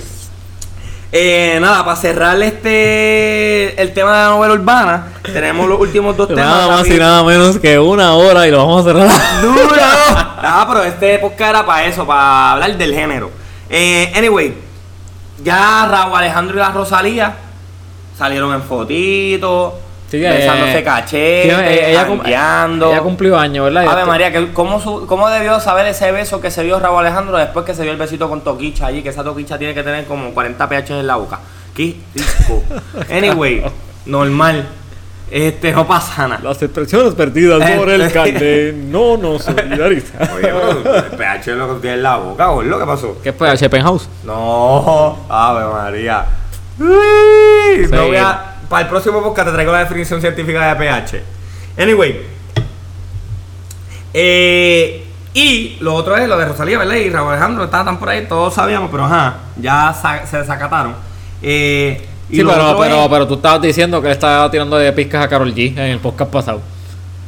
[1.11, 6.27] Eh, nada, para cerrar este el tema de la novela urbana, tenemos los últimos dos
[6.27, 6.45] temas.
[6.45, 9.41] Nada más y nada menos que una hora y lo vamos a cerrar.
[9.41, 9.57] ¡Duro!
[10.39, 13.31] Ah, pero este podcast era para eso, para hablar del género.
[13.69, 14.53] Eh, anyway,
[15.43, 17.35] ya Raúl Alejandro y la Rosalía
[18.17, 19.73] salieron en fotitos,
[20.09, 20.83] Sí, besándose eh,
[21.13, 22.07] eh, ella,
[22.91, 23.87] ella cumplió años, ¿verdad?
[23.91, 27.37] Ave María, que ¿cómo, su- ¿cómo debió saber ese beso que se dio Raúl Alejandro
[27.37, 29.03] después que se dio el besito con Toquicha allí?
[29.03, 31.39] Que esa Toquicha tiene que tener como 40 pH en la boca.
[31.75, 32.63] ¡Qué rico!
[33.11, 33.63] Anyway,
[34.05, 34.65] normal.
[35.29, 36.39] Este, no pasa nada.
[36.41, 40.21] Las expresiones perdidas por el carne no nos solidarizan.
[40.33, 40.53] Oye,
[40.83, 42.79] pero el pH es lo que tiene en la boca, boludo.
[42.79, 43.17] ¿Qué pasó?
[43.21, 43.49] ¿Qué fue?
[43.49, 43.69] ¿H.
[43.69, 44.07] Penthouse?
[44.23, 46.25] No, Ave María.
[46.79, 47.91] Uy, Sí.
[47.91, 51.21] no voy a- para el próximo podcast te traigo la definición científica de pH.
[51.77, 52.21] Anyway.
[54.13, 56.95] Eh, y lo otro es lo de Rosalía, ¿verdad?
[56.95, 60.95] Y Raúl Alejandro estaban por ahí, todos sabíamos, pero ajá, ya sa- se desacataron.
[61.41, 64.91] Eh, y Sí, pero, pero, es- pero tú estabas diciendo que él estaba tirando de
[64.93, 66.61] pizcas a Carol G en el podcast pasado.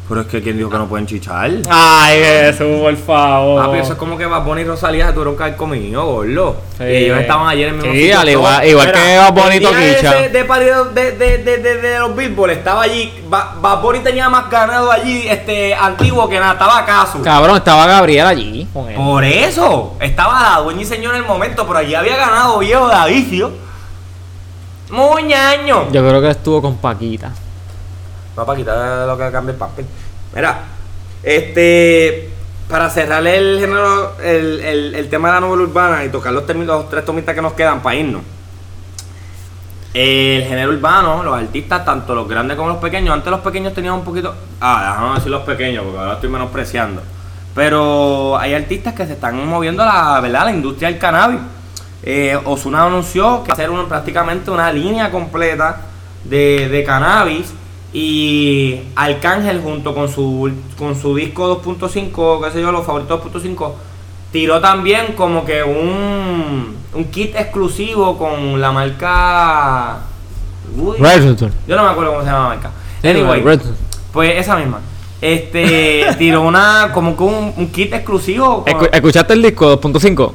[0.09, 1.51] Pero es que ¿quién dijo que no pueden chichar?
[1.69, 3.61] Ay, Jesús, por favor.
[3.63, 6.03] Ah, pero eso es como que Bad Bunny y Rosalía se tuvieron que haber comido,
[6.03, 6.57] gordo.
[6.79, 6.83] Sí.
[6.83, 10.13] Y ellos estaban ayer en el mismo Sí, al igual- igual que Bad Bunny Toquicha.
[10.29, 13.13] De, partido de, de, de, de, de los Billboard estaba allí.
[13.29, 16.53] Ba- Bad Bunny tenía más ganado allí este, antiguo que nada.
[16.53, 17.21] Estaba acaso.
[17.21, 18.95] Cabrón, estaba Gabriel allí con él.
[18.95, 19.95] Por eso.
[20.01, 21.67] Estaba la dueña y señor en el momento.
[21.67, 23.51] Pero allí había ganado viejo de avicio.
[24.89, 25.91] Muy ñaño.
[25.91, 27.31] Yo creo que estuvo con Paquita.
[28.39, 29.85] Papá, quitar lo que cambia el papel.
[30.35, 30.61] Mira,
[31.23, 32.29] este.
[32.69, 36.89] Para cerrar el género, el, el, tema de la novela urbana y tocar los, los
[36.89, 38.21] tres tomistas que nos quedan para irnos.
[39.91, 43.95] El género urbano, los artistas, tanto los grandes como los pequeños, antes los pequeños tenían
[43.95, 44.35] un poquito.
[44.61, 47.01] Ah, déjame decir los pequeños, porque ahora estoy menospreciando.
[47.55, 50.45] Pero hay artistas que se están moviendo la, ¿verdad?
[50.45, 51.39] la industria del cannabis.
[52.03, 55.77] Eh, Osuna anunció que va a hacer un- prácticamente una línea completa
[56.23, 57.51] de, de cannabis.
[57.91, 63.71] Y Arcángel junto con su, con su disco 2.5, qué sé yo, los favoritos 2.5,
[64.31, 69.99] tiró también como que un, un kit exclusivo con la marca...
[70.77, 71.51] Uy, Redstone.
[71.67, 72.71] yo no me acuerdo cómo se llama la marca.
[73.03, 73.43] Anyway,
[74.13, 74.81] pues esa misma.
[75.19, 78.63] Este tiró una como que un, un kit exclusivo.
[78.65, 80.31] con- ¿Escuchaste el disco 2.5?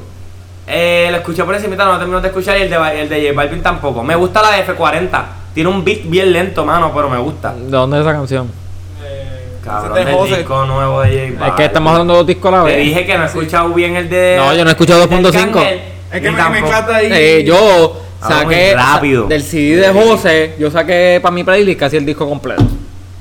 [0.67, 3.33] eh, lo escuché por encima, no termino de escuchar y el de, el de J
[3.33, 4.03] Balvin tampoco.
[4.03, 5.23] Me gusta la F40.
[5.55, 7.53] Tiene un beat bien lento, mano, pero me gusta.
[7.55, 8.51] ¿De dónde es esa canción?
[9.63, 10.37] Cabrón, de del José.
[10.37, 11.43] disco nuevo de J Balvin.
[11.47, 12.85] Es que estamos hablando de dos discos a la Te vez.
[12.85, 14.35] dije que no he escuchado bien el de.
[14.37, 15.27] No, yo no he escuchado el del 2.5.
[15.39, 15.81] Arcángel,
[16.11, 17.07] Es que me, me encanta ahí.
[17.11, 19.25] Eh, yo saqué rápido.
[19.27, 22.63] del CD de José, yo saqué para mi playlist casi el disco completo.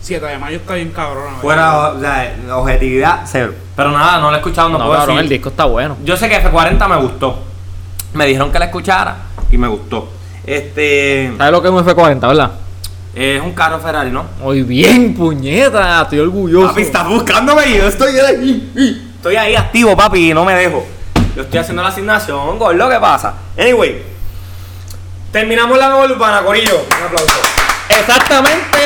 [0.03, 1.37] 7 de mayo está bien cabrón.
[1.41, 3.55] Fuera, o sea, objetividad, cero.
[3.74, 5.32] Pero nada, no lo he escuchado, no, No, puedo cabrón, decir.
[5.32, 5.97] el disco está bueno.
[6.05, 7.39] Yo sé que F40 me gustó.
[8.12, 9.16] Me dijeron que la escuchara
[9.51, 10.11] y me gustó.
[10.47, 11.32] Este.
[11.38, 12.51] ¿Sabes lo que es un F40, verdad?
[13.14, 14.24] Es un carro Ferrari, ¿no?
[14.40, 16.68] Muy bien, puñeta, estoy orgulloso.
[16.68, 19.12] Papi, estás buscándome y yo estoy ahí.
[19.16, 20.84] Estoy ahí activo, papi, y no me dejo.
[21.36, 23.34] Yo estoy haciendo la asignación, gordo, ¿qué pasa?
[23.57, 24.03] Anyway,
[25.30, 26.74] terminamos la nueva urbana, Corillo.
[26.74, 27.40] Un aplauso.
[27.88, 28.78] Exactamente.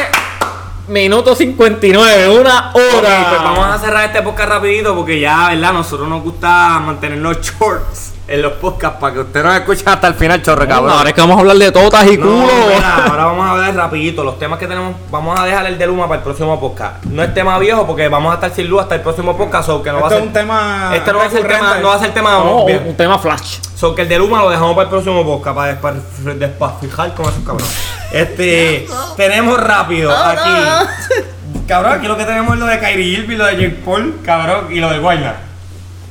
[0.89, 2.73] Minuto 59, una hora.
[2.73, 5.73] Ok, pues vamos a cerrar este podcast rapidito porque ya, ¿verdad?
[5.73, 10.07] Nosotros nos gusta mantener los shorts en los podcasts para que usted nos escuche hasta
[10.07, 10.93] el final, chorre, No, cabrón.
[10.99, 12.49] ahora es que vamos a hablar de totas y No, culo.
[12.69, 14.23] mira, ahora vamos a hablar rapidito.
[14.23, 17.05] Los temas que tenemos, vamos a dejar el de Luma para el próximo podcast.
[17.07, 19.67] No es tema viejo porque vamos a estar sin luz hasta el próximo podcast.
[19.67, 20.93] So que no va a ser, un tema.
[20.95, 23.59] este no va a ser tema, no va a ser tema No, un, tema flash.
[23.75, 27.27] So que el de Luma lo dejamos para el próximo podcast para despa- despafijar con
[27.27, 27.77] esos cabrones.
[28.13, 30.51] Este, tenemos rápido aquí.
[31.67, 34.67] Cabrón, aquí lo que tenemos es lo de Kyrie Irving, lo de Jake Paul, cabrón,
[34.71, 35.35] y lo de Guayna.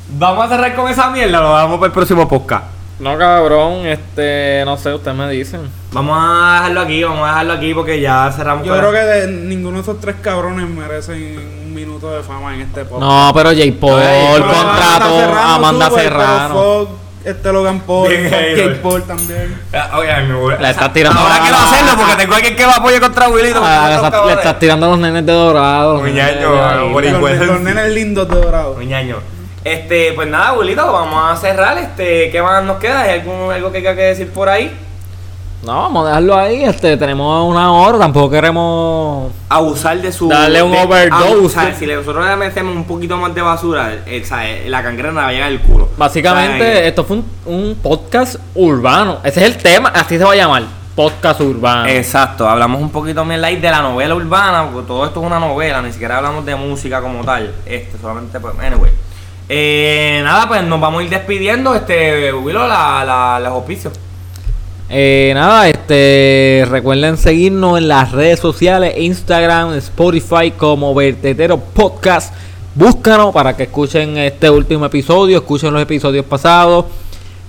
[0.10, 2.66] Vamos a cerrar con esa mierda, lo dejamos para el próximo podcast.
[3.00, 5.62] No, cabrón, este, no sé, ustedes me dicen.
[5.92, 9.06] Vamos a dejarlo aquí, vamos a dejarlo aquí porque ya cerramos Yo creo la- que
[9.06, 11.38] de- ninguno de esos tres cabrones merecen
[11.68, 13.02] un minuto de fama en este podcast.
[13.02, 13.62] No, pero J.
[13.80, 16.54] Paul Ay, contrato Serrano a Amanda sube, Serrano.
[16.56, 16.90] fuck
[17.26, 18.82] este Logan Paul, Bien, güey.
[18.82, 19.62] Paul también.
[19.74, 21.20] Ah, Oye, me voy- La estás tirando.
[21.20, 23.60] Ahora quiero hacerlo porque tengo alguien que me apoye contra Wilito.
[23.62, 23.90] Ah,
[24.26, 26.08] le, estás, tirando a los nenes de dorado.
[26.08, 27.48] igual.
[27.48, 28.74] los nenes lindos de dorado.
[28.76, 29.18] Muñaño.
[29.74, 31.78] Este, pues nada, Wilito, vamos a cerrar.
[31.78, 33.02] Este, ¿qué más nos queda?
[33.02, 34.72] ¿Hay algún, algo que haya que decir por ahí?
[35.64, 36.64] No, vamos a dejarlo ahí.
[36.64, 39.32] Este, tenemos una hora, tampoco queremos.
[39.50, 40.30] Abusar de su.
[40.30, 41.24] Darle un de- overdose.
[41.34, 41.76] abusar.
[41.76, 44.82] Si le- nosotros le metemos un poquito más de basura, eh, o sea, eh, la
[44.84, 45.90] cangrena va a llegar al culo.
[45.98, 49.18] Básicamente, O sea, eh, esto fue un, un podcast urbano.
[49.24, 50.64] Ese es el tema, así se va a llamar.
[50.96, 51.88] Podcast urbano.
[51.90, 55.40] Exacto, hablamos un poquito más light de la novela urbana, porque todo esto es una
[55.40, 57.54] novela, ni siquiera hablamos de música como tal.
[57.66, 58.92] Este, solamente pues, anyway.
[59.50, 63.94] Eh, nada, pues nos vamos a ir despidiendo, este, Willow, la, la, los auspicios.
[64.90, 72.34] Eh, nada, este, recuerden seguirnos en las redes sociales, Instagram, Spotify como Vertedero Podcast.
[72.76, 76.86] Búscanos para que escuchen este último episodio, escuchen los episodios pasados.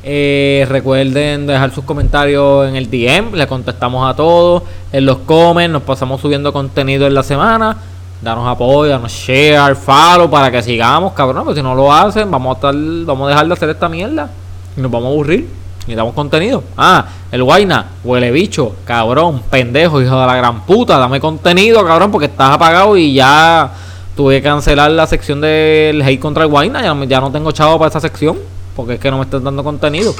[0.03, 4.63] Eh, recuerden dejar sus comentarios en el DM, le contestamos a todos.
[4.93, 7.77] En los comments, nos pasamos subiendo contenido en la semana.
[8.21, 11.45] Danos apoyo, danos share, follow para que sigamos, cabrón.
[11.45, 12.75] Porque si no lo hacen, vamos a estar,
[13.07, 14.29] vamos a dejar de hacer esta mierda.
[14.77, 15.49] Y nos vamos a aburrir.
[15.87, 16.63] Y damos contenido.
[16.77, 20.99] Ah, el Guaina, huele bicho, cabrón, pendejo, hijo de la gran puta.
[20.99, 23.71] Dame contenido, cabrón, porque estás apagado y ya
[24.17, 26.83] tuve que cancelar la sección del hate contra el Guaina.
[26.83, 28.37] Ya, no- ya no tengo chavo para esa sección.
[28.77, 30.15] Porque es que no me estás dando contenido.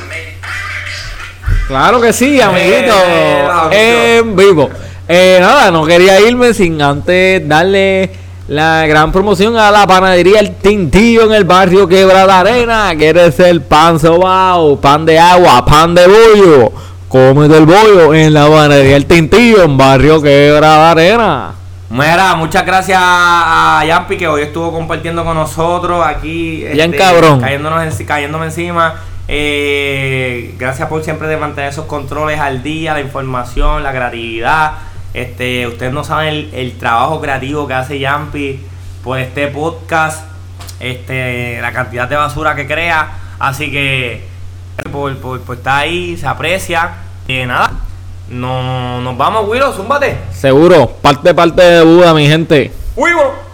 [1.67, 2.95] Claro que sí, amiguito.
[3.71, 4.71] En vivo.
[5.11, 8.11] Eh, nada, no quería irme sin antes darle
[8.47, 12.93] la gran promoción a la panadería El Tintillo en el barrio Quebrada Arena.
[12.95, 16.73] ¿Quieres ser pan sobao, pan de agua, pan de bollo?
[17.09, 21.53] Cómete el bollo en la panadería El Tintillo en barrio Quebrada Arena.
[21.89, 26.65] Mira, muchas gracias a Yampi que hoy estuvo compartiendo con nosotros aquí.
[26.65, 27.41] este, Bien cabrón.
[27.41, 28.97] Cayéndonos cayéndome encima.
[29.27, 34.73] Eh, gracias por siempre de mantener esos controles al día, la información, la creatividad.
[35.15, 38.61] Este, ustedes no saben el, el trabajo creativo que hace Yampi
[39.03, 40.25] por este podcast,
[40.81, 43.11] este, la cantidad de basura que crea.
[43.39, 44.27] Así que
[44.93, 46.95] por, por, por estar ahí, se aprecia.
[47.27, 47.71] Y nada,
[48.29, 50.17] no, nos vamos, Willow, zúmbate.
[50.33, 52.73] Seguro, parte parte de Buda, mi gente.
[52.97, 53.48] Willow.